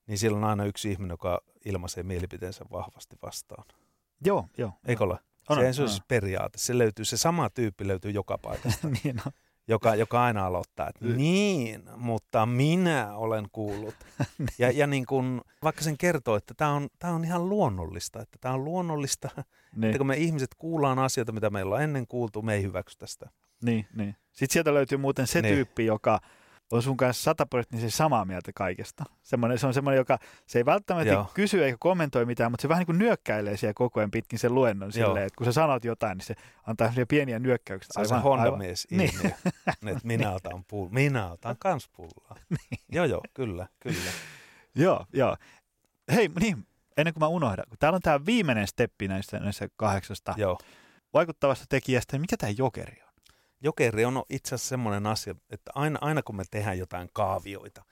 [0.06, 3.64] niin siellä on aina yksi ihminen, joka ilmaisee mielipiteensä vahvasti vastaan.
[4.24, 4.72] Joo, joo.
[4.84, 5.18] Eikö ole?
[5.50, 5.96] On, se on, on on.
[5.96, 6.58] se periaate.
[6.58, 9.32] Se löytyy, se sama tyyppi löytyy joka paikasta, niin no.
[9.68, 13.94] joka, joka aina aloittaa, että niin, mutta minä olen kuullut.
[14.58, 18.38] ja, ja niin kun, vaikka sen kertoo, että tämä on, tää on ihan luonnollista, että
[18.40, 19.28] tämä on luonnollista,
[19.76, 22.98] niin, että kun me ihmiset kuullaan asioita, mitä meillä on ennen kuultu, me ei hyväksy
[22.98, 23.30] tästä.
[23.62, 24.16] niin, niin.
[24.32, 25.54] Sitten sieltä löytyy muuten se Niin.
[25.54, 26.20] tyyppi, joka
[26.72, 29.04] on sun kanssa sataprosenttisesti samaa mieltä kaikesta.
[29.22, 31.30] Semmoinen, se on semmoinen, joka se ei välttämättä Joo.
[31.34, 34.54] kysy eikä kommentoi mitään, mutta se vähän niin kuin nyökkäilee siellä koko ajan pitkin sen
[34.54, 35.06] luennon Joo.
[35.08, 36.34] silleen, että kun sä sanot jotain, niin se
[36.66, 37.90] antaa semmoisia pieniä nyökkäyksiä.
[37.92, 39.10] Se on se Honda-mies Niin.
[39.26, 42.36] että minä otan, pull- minä otan kans pullaa.
[42.92, 44.10] Joo, joo, kyllä, kyllä.
[44.74, 45.36] Joo, joo.
[46.12, 46.66] Hei, niin,
[46.96, 50.58] ennen kuin mä unohdan, kun täällä on tämä viimeinen steppi näistä, näistä kahdeksasta Joo.
[51.14, 53.09] vaikuttavasta tekijästä, niin mikä tämä jokeri on?
[53.60, 57.84] Jokeri on itse asiassa semmoinen asia, että aina, aina kun me tehdään jotain kaavioita,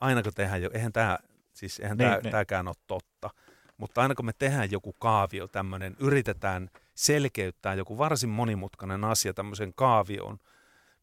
[0.00, 1.18] aina kun tehdään, jo, eihän tämä,
[1.52, 2.32] siis eihän Niin, tämä, niin.
[2.32, 3.30] tämäkään ole totta,
[3.76, 9.72] mutta aina kun me tehdään joku kaavio tämmöinen, yritetään selkeyttää joku varsin monimutkainen asia tämmöisen
[9.74, 10.38] kaavioon,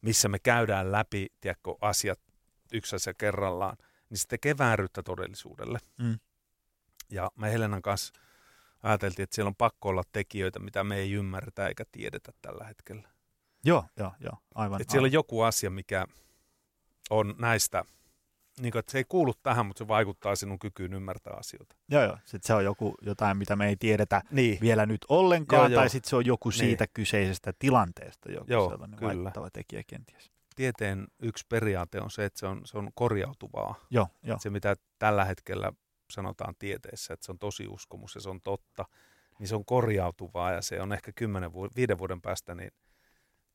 [0.00, 2.20] missä me käydään läpi, tiedätkö, asiat
[2.72, 3.76] yksi asia kerrallaan,
[4.10, 5.78] niin se tekee vääryyttä todellisuudelle.
[5.98, 6.18] Mm.
[7.10, 8.14] Ja me Helenan kanssa
[8.82, 13.11] ajateltiin, että siellä on pakko olla tekijöitä, mitä me ei ymmärretä eikä tiedetä tällä hetkellä.
[13.64, 14.80] Joo, joo, joo, aivan.
[14.80, 16.06] Että siellä on joku asia, mikä
[17.10, 17.84] on näistä,
[18.60, 21.76] niin kuin, että se ei kuulu tähän, mutta se vaikuttaa sinun kykyyn ymmärtää asioita.
[21.90, 22.18] Joo, joo.
[22.24, 25.88] Sitten se on joku, jotain, mitä me ei tiedetä Niin, vielä nyt ollenkaan, Joo, tai
[25.90, 26.58] sitten se on joku Niin.
[26.58, 29.14] siitä kyseisestä tilanteesta, joku Joo, sellainen kyllä.
[29.14, 30.30] vaikuttava tekijä kenties.
[30.56, 33.74] tieteen yksi periaate on se, että se on, se on korjautuvaa.
[33.90, 34.38] Joo, joo.
[34.38, 35.72] Se, mitä tällä hetkellä
[36.10, 38.84] sanotaan tieteessä, että se on tosi uskomus ja se on totta,
[39.38, 42.70] niin se on korjautuvaa ja se on ehkä kymmenen vuoden, viiden vuoden päästä, niin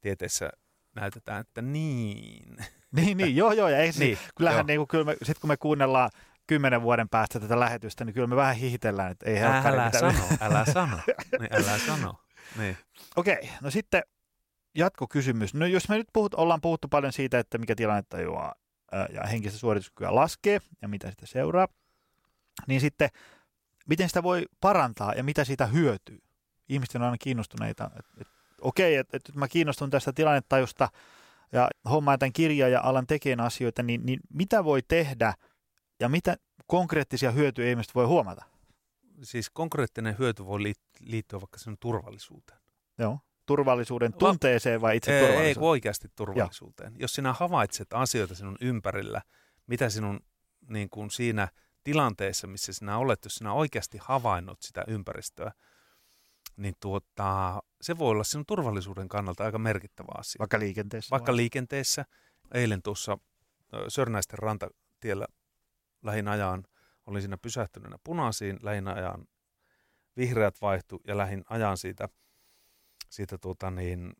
[0.01, 0.49] tieteessä
[0.95, 2.57] näytetään, että niin.
[2.91, 3.69] Niin, niin, joo, joo.
[3.69, 4.67] Ja ei, niin, kyllähän joo.
[4.67, 6.09] niin kuin, kyllä me, sit kun me kuunnellaan
[6.47, 10.19] kymmenen vuoden päästä tätä lähetystä, niin kyllä me vähän hihitellään, että ei Älä mitä- sano,
[10.41, 10.97] älä sano,
[11.39, 12.19] niin älä sano.
[12.57, 12.77] Niin.
[13.15, 14.03] Okei, no sitten
[14.75, 15.53] jatkokysymys.
[15.53, 18.55] No jos me nyt puhut, ollaan puhuttu paljon siitä, että mikä tilannetajua
[18.91, 21.67] ää, ja henkistä suorituskykyä laskee ja mitä sitä seuraa,
[22.67, 23.09] niin sitten
[23.89, 26.19] miten sitä voi parantaa ja mitä siitä hyötyy?
[26.69, 30.89] Ihmiset on aina kiinnostuneita, että okei, että et, mä kiinnostun tästä tilannetajusta
[31.51, 35.33] ja hommaan tämän kirjaa ja alan tekemään asioita, niin, niin mitä voi tehdä
[35.99, 36.37] ja mitä
[36.67, 38.45] konkreettisia hyötyjä ihmiset voi huomata?
[39.23, 42.59] Siis konkreettinen hyöty voi liit- liittyä vaikka sinun turvallisuuteen.
[42.97, 43.19] Joo.
[43.45, 45.59] Turvallisuuden Va- tunteeseen vai itse Ei, ei turvallisuuteen?
[45.59, 46.93] kun oikeasti turvallisuuteen.
[46.99, 49.21] Jos sinä havaitset asioita sinun ympärillä,
[49.67, 50.19] mitä sinun
[50.69, 51.47] niin kuin siinä
[51.83, 55.51] tilanteessa, missä sinä olet, jos sinä oikeasti havainnot sitä ympäristöä,
[56.57, 60.39] niin tuota, se voi olla sinun turvallisuuden kannalta aika merkittävä asia.
[60.39, 61.11] Vaikka liikenteessä?
[61.11, 61.37] Vaikka vai?
[61.37, 62.05] liikenteessä,
[62.53, 63.17] eilen tuossa
[63.87, 65.27] Sörnäisten rantatiellä
[66.03, 66.63] lähin ajan,
[67.05, 69.27] olin siinä pysähtyneenä punaisiin, lähin ajan
[70.17, 72.09] vihreät vaihtu ja lähin ajan siitä,
[73.09, 74.13] siitä tuota niin,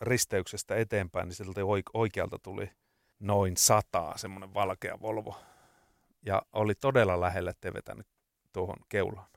[0.00, 2.70] risteyksestä eteenpäin, niin sieltä oik- oikealta tuli
[3.18, 5.40] noin sataa, semmoinen valkea Volvo.
[6.26, 8.06] Ja oli todella lähellä, ettei vetänyt
[8.52, 9.28] tuohon keulaan.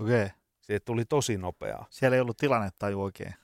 [0.00, 0.28] Okei.
[0.66, 1.86] Se tuli tosi nopeaa.
[1.90, 3.34] Siellä ei ollut tilannetaju oikein.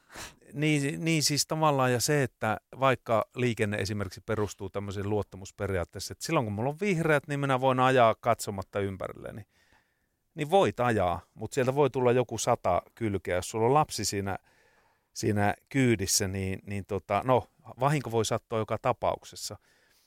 [0.52, 6.46] Niin, niin siis tavallaan ja se, että vaikka liikenne esimerkiksi perustuu tämmöiseen luottamusperiaatteeseen, että silloin
[6.46, 9.46] kun mulla on vihreät, niin minä voin ajaa katsomatta ympärilleni.
[10.34, 13.36] Niin voit ajaa, mutta sieltä voi tulla joku sata kylkeä.
[13.36, 14.38] Jos sulla on lapsi siinä,
[15.12, 17.46] siinä kyydissä, niin, niin tota, no,
[17.80, 19.56] vahinko voi sattua joka tapauksessa.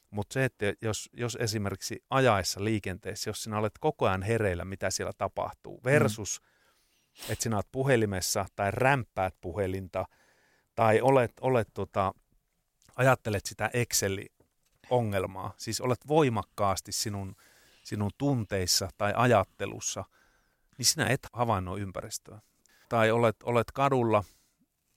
[0.09, 4.89] Mutta se, että jos, jos esimerkiksi ajaessa liikenteessä, jos sinä olet koko ajan hereillä, mitä
[4.89, 6.54] siellä tapahtuu, versus mm.
[7.29, 10.05] Että sinä olet puhelimessa tai rämppäät puhelinta,
[10.75, 12.13] tai olet, olet tota,
[12.95, 17.35] ajattelet sitä Excel-ongelmaa, siis olet voimakkaasti sinun,
[17.83, 20.03] sinun tunteissa tai ajattelussa,
[20.77, 22.41] niin sinä et havainnoi ympäristöä.
[22.89, 24.23] Tai olet, olet kadulla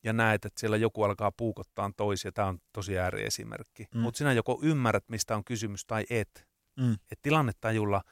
[0.05, 2.33] ja näet, että siellä joku alkaa puukottaa toisia.
[2.33, 3.87] Tämä on tosi ääriesimerkki.
[3.95, 4.01] Mm.
[4.01, 6.49] Mutta sinä joko ymmärrät, mistä on kysymys, tai et.
[6.77, 6.97] Mm.
[7.13, 8.03] Et tilannetajulla,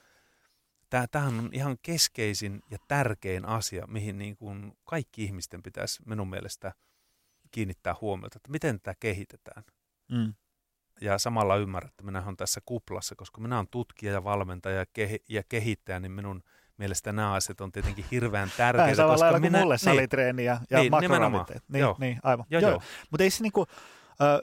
[1.10, 6.72] tämähän on ihan keskeisin ja tärkein asia, mihin niin kuin kaikki ihmisten pitäisi minun mielestä
[7.50, 9.64] kiinnittää huomiota, että miten tätä kehitetään.
[10.12, 10.34] Mm.
[11.00, 14.86] Ja samalla ymmärrät, että minä olen tässä kuplassa, koska minä olen tutkija ja valmentaja ja,
[14.92, 16.42] kehi- ja kehittäjä, niin minun–
[16.78, 19.02] mielestä nämä asiat on tietenkin hirveän tärkeitä.
[19.02, 20.92] Vähän koska minä, mulle niin, salitreeni ja, ja niin,
[21.68, 21.96] Niin, joo.
[21.98, 22.46] niin, aivan.
[22.50, 22.70] Joo, joo.
[22.70, 22.82] joo.
[23.10, 23.66] Mutta ei se niinku,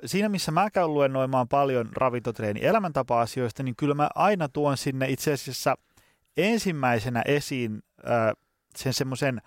[0.06, 5.34] siinä missä mä käyn luennoimaan paljon ravintotreeni elämäntapa-asioista, niin kyllä mä aina tuon sinne itse
[5.34, 5.76] asiassa
[6.38, 8.34] ensimmäisenä esiin äh,
[8.76, 9.42] sen semmoisen,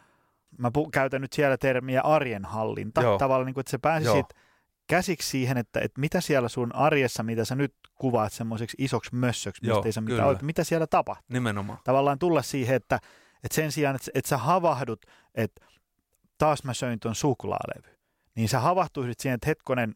[0.58, 3.18] mä pu- käytän nyt siellä termiä arjenhallinta, Joo.
[3.18, 4.46] tavallaan niin kuin, että sä pääsisit Joo
[4.86, 9.62] käsiksi siihen, että, että mitä siellä sun arjessa, mitä sä nyt kuvaat semmoiseksi isoksi mössöksi,
[9.62, 11.26] mistä Joo, ei mitä, oikein, mitä siellä tapahtuu.
[11.28, 11.78] Nimenomaan.
[11.84, 12.98] Tavallaan tulla siihen, että,
[13.44, 15.64] että sen sijaan, että, että sä havahdut, että
[16.38, 17.98] taas mä söin ton suklaalevy,
[18.34, 19.94] niin sä havahtuisit siihen, että hetkonen,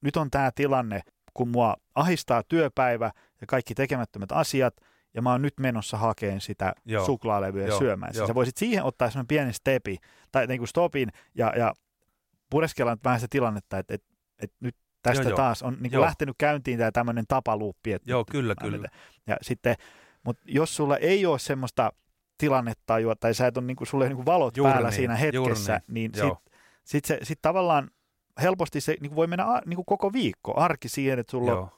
[0.00, 1.02] nyt on tämä tilanne,
[1.34, 3.10] kun mua ahistaa työpäivä
[3.40, 4.76] ja kaikki tekemättömät asiat,
[5.14, 7.06] ja mä oon nyt menossa hakeen sitä Joo.
[7.06, 7.78] suklaalevyä Joo.
[7.78, 8.14] syömään.
[8.14, 9.96] Siis sä voisit siihen ottaa semmoinen pieni stepi,
[10.32, 11.74] tai niin kuin stopin, ja, ja
[12.50, 14.08] pureskella vähän sitä tilannetta, että, että
[14.42, 17.92] että nyt tästä joo, taas on niin lähtenyt käyntiin tämä tämmöinen tapaluuppi.
[17.92, 18.88] Että joo, kyllä, kyllä.
[19.26, 19.76] Ja sitten,
[20.22, 21.92] mutta jos sulla ei ole semmoista
[22.38, 25.14] tilannetajua, tai sä et ole, niin kuin, sulla ei niin valot juuri päällä niin, siinä
[25.14, 26.52] hetkessä, niin, niin sitten
[26.84, 27.90] sit se sit tavallaan
[28.42, 31.60] helposti se niin kuin voi mennä niin kuin koko viikko, arki siihen, että sulla joo.
[31.60, 31.70] on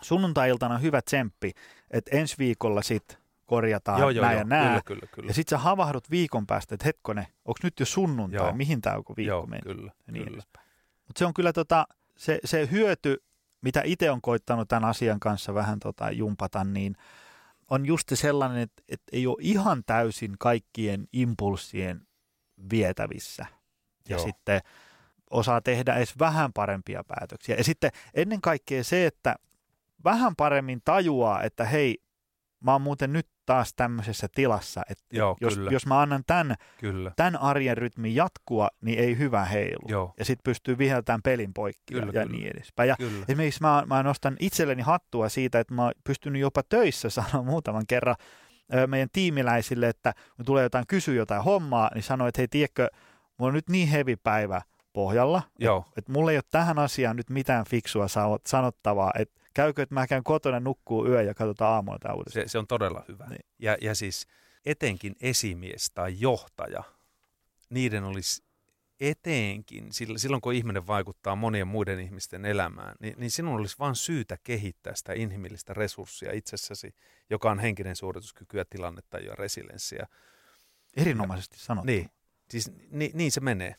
[0.00, 1.52] sunnuntai-iltana hyvä tsemppi,
[1.90, 4.68] että ensi viikolla sitten korjataan joo, joo, näin joo, ja näin.
[4.68, 5.30] Kyllä, kyllä, kyllä.
[5.30, 8.52] Ja sitten sä havahdut viikon päästä, että hetkonen, onko nyt jo sunnuntai, joo.
[8.52, 9.62] mihin tämä viikko joo, meni?
[9.62, 10.42] Kyllä, niin kyllä.
[11.06, 11.86] Mutta se on kyllä tota,
[12.16, 13.22] se, se hyöty,
[13.62, 16.96] mitä itse on koittanut tämän asian kanssa vähän tota jumpata, niin
[17.70, 22.06] on just sellainen, että, että ei ole ihan täysin kaikkien impulssien
[22.70, 23.46] vietävissä.
[24.08, 24.24] Ja Joo.
[24.24, 24.60] sitten
[25.30, 27.56] osaa tehdä edes vähän parempia päätöksiä.
[27.56, 29.36] Ja sitten ennen kaikkea se, että
[30.04, 31.98] vähän paremmin tajuaa, että hei,
[32.64, 35.70] mä oon muuten nyt taas tämmöisessä tilassa, että Joo, jos, kyllä.
[35.70, 37.12] jos mä annan tämän, kyllä.
[37.16, 39.88] tämän arjen rytmin jatkua, niin ei hyvä heilu.
[39.88, 40.14] Joo.
[40.18, 42.26] Ja sitten pystyy viheltämään pelin poikki kyllä, ja, kyllä.
[42.26, 42.88] niin edespäin.
[42.88, 43.24] Ja kyllä.
[43.28, 47.86] esimerkiksi mä, mä nostan itselleni hattua siitä, että mä oon pystynyt jopa töissä sanoa muutaman
[47.88, 48.16] kerran
[48.86, 52.88] meidän tiimiläisille, että kun tulee jotain, kysyä jotain hommaa, niin sanoo, että hei, tiedätkö,
[53.38, 57.30] mulla on nyt niin hevi päivä pohjalla, että et mulla ei ole tähän asiaan nyt
[57.30, 58.06] mitään fiksua
[58.46, 62.58] sanottavaa, että käykö, että mä käyn kotona, nukkuu yö ja katsotaan aamulla tämä Se, se
[62.58, 63.26] on todella hyvä.
[63.26, 63.46] Niin.
[63.58, 64.26] Ja, ja siis
[64.66, 66.82] etenkin esimies tai johtaja,
[67.70, 68.42] niiden olisi
[69.00, 74.38] etenkin, silloin kun ihminen vaikuttaa monien muiden ihmisten elämään, niin, niin sinun olisi vain syytä
[74.44, 76.94] kehittää sitä inhimillistä resurssia itsessäsi,
[77.30, 80.06] joka on henkinen suorituskyky ja tilannetta ja resilienssiä.
[80.96, 81.86] Erinomaisesti sanottu.
[81.86, 82.10] Niin,
[82.50, 83.74] siis, niin, niin se menee.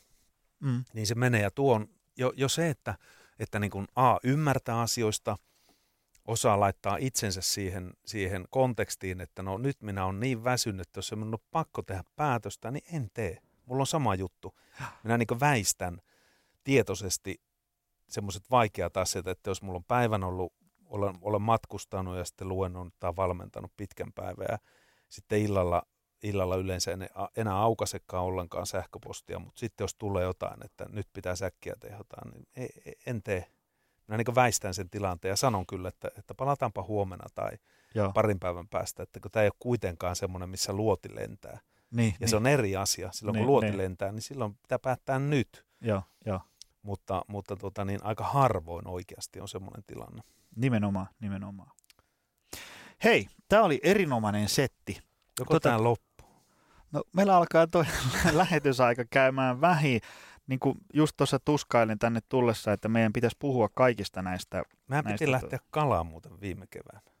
[0.60, 0.84] Mm.
[0.92, 2.94] Niin se menee ja tuo on jo, jo se, että,
[3.38, 5.36] että niin kuin A, ymmärtää asioista–
[6.24, 11.12] osaa laittaa itsensä siihen, siihen kontekstiin, että no nyt minä olen niin väsynyt, että jos
[11.12, 13.38] minun on pakko tehdä päätöstä, niin en tee.
[13.66, 14.54] Mulla on sama juttu.
[15.04, 16.00] Minä niin väistän
[16.64, 17.40] tietoisesti
[18.08, 20.52] semmoiset vaikeat asiat, että jos mulla on päivän ollut,
[20.84, 24.58] olen, olen matkustanut ja sitten luennon tai valmentanut pitkän päivän ja
[25.08, 25.82] sitten illalla,
[26.22, 31.36] illalla yleensä en enää aukasekaan ollenkaan sähköpostia, mutta sitten jos tulee jotain, että nyt pitää
[31.36, 32.46] säkkiä tehdä jotain, niin
[33.06, 33.51] en tee
[34.12, 37.50] minä niin väistän sen tilanteen ja sanon kyllä, että, että palataanpa huomenna tai
[37.94, 38.12] Joo.
[38.12, 41.58] parin päivän päästä, että kun tämä ei ole kuitenkaan semmoinen, missä luoti lentää.
[41.90, 42.28] Niin, ja niin.
[42.28, 43.12] se on eri asia.
[43.12, 43.78] Silloin niin, kun luoti niin.
[43.78, 45.66] lentää, niin silloin pitää päättää nyt.
[45.80, 46.40] Joo, jo.
[46.82, 50.22] Mutta, mutta tota, niin aika harvoin oikeasti on semmoinen tilanne.
[50.56, 51.70] Nimenomaan, nimenomaan.
[53.04, 55.00] Hei, tämä oli erinomainen setti.
[55.38, 56.24] Joko tota, tämä loppu?
[56.92, 57.84] No, meillä alkaa tuo
[58.32, 60.00] lähetysaika käymään vähin
[60.46, 64.62] niin kuin just tuossa tuskailin tänne tullessa, että meidän pitäisi puhua kaikista näistä.
[64.88, 67.12] Mä piti näistä lähteä kalaan muuten viime keväänä.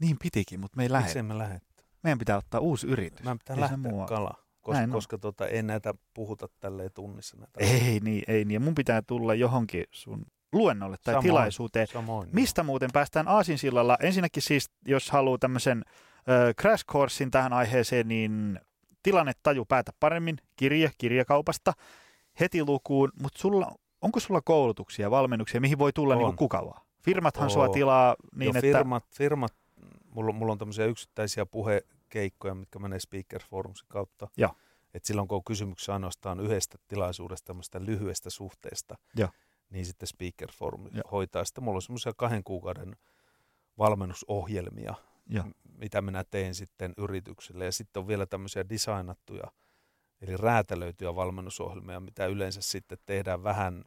[0.00, 1.22] Niin pitikin, mutta me ei lähde.
[1.22, 1.84] me lähdetty?
[2.02, 3.24] Meidän pitää ottaa uusi yritys.
[3.24, 7.36] Mä pitää ei lähteä kalaan, koska, koska tota, ei näitä puhuta tälleen tunnissa.
[7.36, 8.50] Näitä ei niin, ei niin.
[8.54, 11.86] Ja mun pitää tulla johonkin sun luennolle tai samoin, tilaisuuteen.
[11.86, 13.96] Samoin, Mistä muuten päästään Aasinsillalla?
[14.00, 18.60] Ensinnäkin siis, jos haluaa tämmöisen äh, crash coursein tähän aiheeseen, niin
[19.02, 21.72] tilannetaju päätä paremmin, kirje kirjakaupasta
[22.40, 26.82] heti lukuun, mutta sulla, onko sulla koulutuksia, valmennuksia, mihin voi tulla niin kuka vaan?
[27.02, 27.50] Firmathan Oo.
[27.50, 28.78] sua tilaa niin, Joo, että...
[28.78, 29.54] Firmat, firmat
[30.10, 34.28] mulla, mulla on tämmöisiä yksittäisiä puhekeikkoja, mitkä menee Speaker Forumsin kautta.
[34.94, 39.28] Et silloin kun on kysymyksessä ainoastaan yhdestä tilaisuudesta, tämmöistä lyhyestä suhteesta, Joo.
[39.70, 41.02] niin sitten Speaker Forum Joo.
[41.12, 41.44] hoitaa.
[41.44, 42.96] Sitten mulla on semmoisia kahden kuukauden
[43.78, 44.94] valmennusohjelmia,
[45.44, 47.64] m- mitä minä teen sitten yrityksille.
[47.64, 49.44] Ja sitten on vielä tämmöisiä designattuja,
[50.20, 53.84] eli räätälöityjä valmennusohjelmia, mitä yleensä sitten tehdään vähän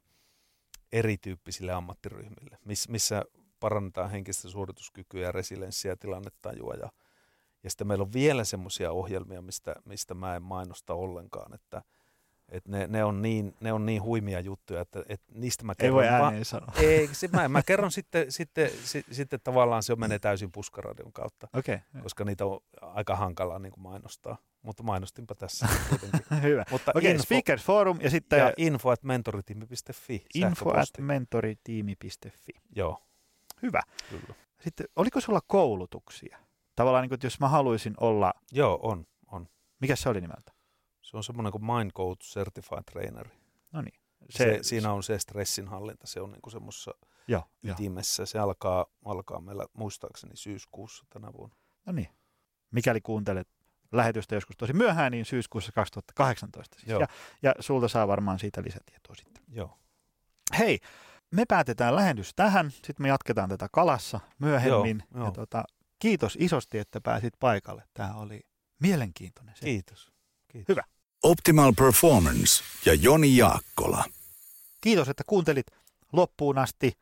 [0.92, 3.24] erityyppisille ammattiryhmille, miss, missä
[3.60, 6.74] parannetaan henkistä suorituskykyä ja resilienssiä ja tilannetajua.
[6.74, 6.90] Ja,
[7.64, 11.82] ja sitten meillä on vielä semmoisia ohjelmia, mistä, mistä mä en mainosta ollenkaan, että
[12.50, 15.76] et ne, ne, on niin, ne on niin huimia juttuja, että, että niistä mä Ei
[15.76, 16.74] kerron voi va- ääneen sanoa.
[16.82, 21.48] ei, se, mä, mä kerron sitten, sitten, sitten, sitten tavallaan se menee täysin puskaradion kautta,
[21.54, 21.80] okay.
[22.04, 24.38] koska niitä on aika hankalaa niin kuin mainostaa.
[24.64, 25.68] Mutta mainostinpa tässä
[26.42, 26.66] hyvä.
[26.72, 30.26] Mutta Okei, okay, info, Speakers Forum ja sitten ja info at mentoritiimi.fi.
[30.34, 32.52] info at mentoritiimi.fi.
[32.76, 33.04] Joo,
[33.62, 33.82] Hyvä.
[34.10, 34.36] kyllä.
[34.64, 36.38] Sitten, oliko sulla koulutuksia?
[36.76, 39.48] Tavallaan, niin kuin, että jos mä haluaisin olla, Joo, on, on.
[39.80, 40.54] mikä se oli nimeltä?
[41.02, 43.30] Se on semmoinen kuin Mind Coach Certified Trainer.
[43.72, 44.00] No niin.
[44.30, 46.96] Se, se, siinä on se stressinhallinta, se on niin semmoisessa
[47.64, 48.26] ytimessä.
[48.26, 51.56] Se alkaa, alkaa meillä muistaakseni syyskuussa tänä vuonna.
[51.86, 52.10] No niin.
[52.72, 53.48] Mikäli kuuntelet
[53.94, 56.76] lähetystä joskus tosi myöhään, niin syyskuussa 2018.
[56.80, 56.90] Siis.
[56.90, 57.00] Joo.
[57.00, 57.08] Ja,
[57.42, 59.44] ja sulta saa varmaan siitä lisätietoa sitten.
[59.48, 59.78] Joo.
[60.58, 60.80] Hei,
[61.32, 62.72] me päätetään lähetys tähän.
[62.72, 65.04] Sitten me jatketaan tätä kalassa myöhemmin.
[65.12, 65.26] Joo, joo.
[65.26, 65.64] Ja tota,
[66.00, 67.84] kiitos isosti, että pääsit paikalle.
[67.94, 68.42] Tämä oli
[68.80, 69.56] mielenkiintoinen.
[69.56, 69.66] Se.
[69.66, 70.12] Kiitos.
[70.48, 70.70] Kiitos.
[70.70, 70.84] Hyvä.
[71.24, 74.04] Optimal Performance ja Joni Jaakkola.
[74.82, 75.66] Kiitos, että kuuntelit
[76.14, 76.94] loppuun asti.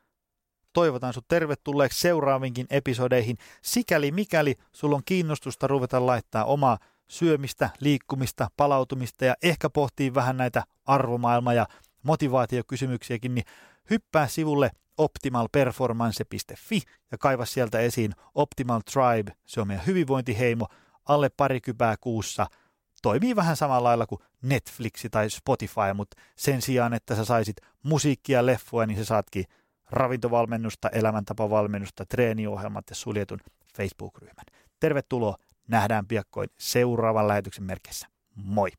[0.74, 3.38] Toivotan sinut tervetulleeksi seuraavinkin episodeihin.
[3.62, 10.38] Sikäli mikäli sulla on kiinnostusta ruveta laittaa omaa syömistä, liikkumista, palautumista ja ehkä pohtii vähän
[10.38, 11.66] näitä arvomaailma- ja
[12.04, 13.46] motivaatiokysymyksiäkin, niin
[13.90, 19.32] hyppää sivulle optimalperformance.fi ja kaiva sieltä esiin Optimal Tribe.
[19.46, 20.68] Se on meidän hyvinvointiheimo
[21.06, 22.48] alle parikymppää kuussa–
[23.02, 28.46] toimii vähän samalla lailla kuin Netflixi tai Spotify, mutta sen sijaan, että sä saisit musiikkia,
[28.46, 29.46] leffoja, niin sä saatkin
[29.92, 33.40] ravintovalmennusta, elämäntapavalmennusta, treeniohjelmat ja suljetun
[33.78, 34.46] Facebook-ryhmän.
[34.80, 35.36] Tervetuloa,
[35.68, 38.08] nähdään piakkoin seuraavan lähetyksen merkeissä.
[38.36, 38.70] Moi!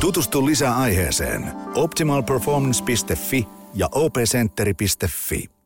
[0.00, 5.57] Tutustu lisää aiheeseen optimalperformance.fi ja opcenteri.fi.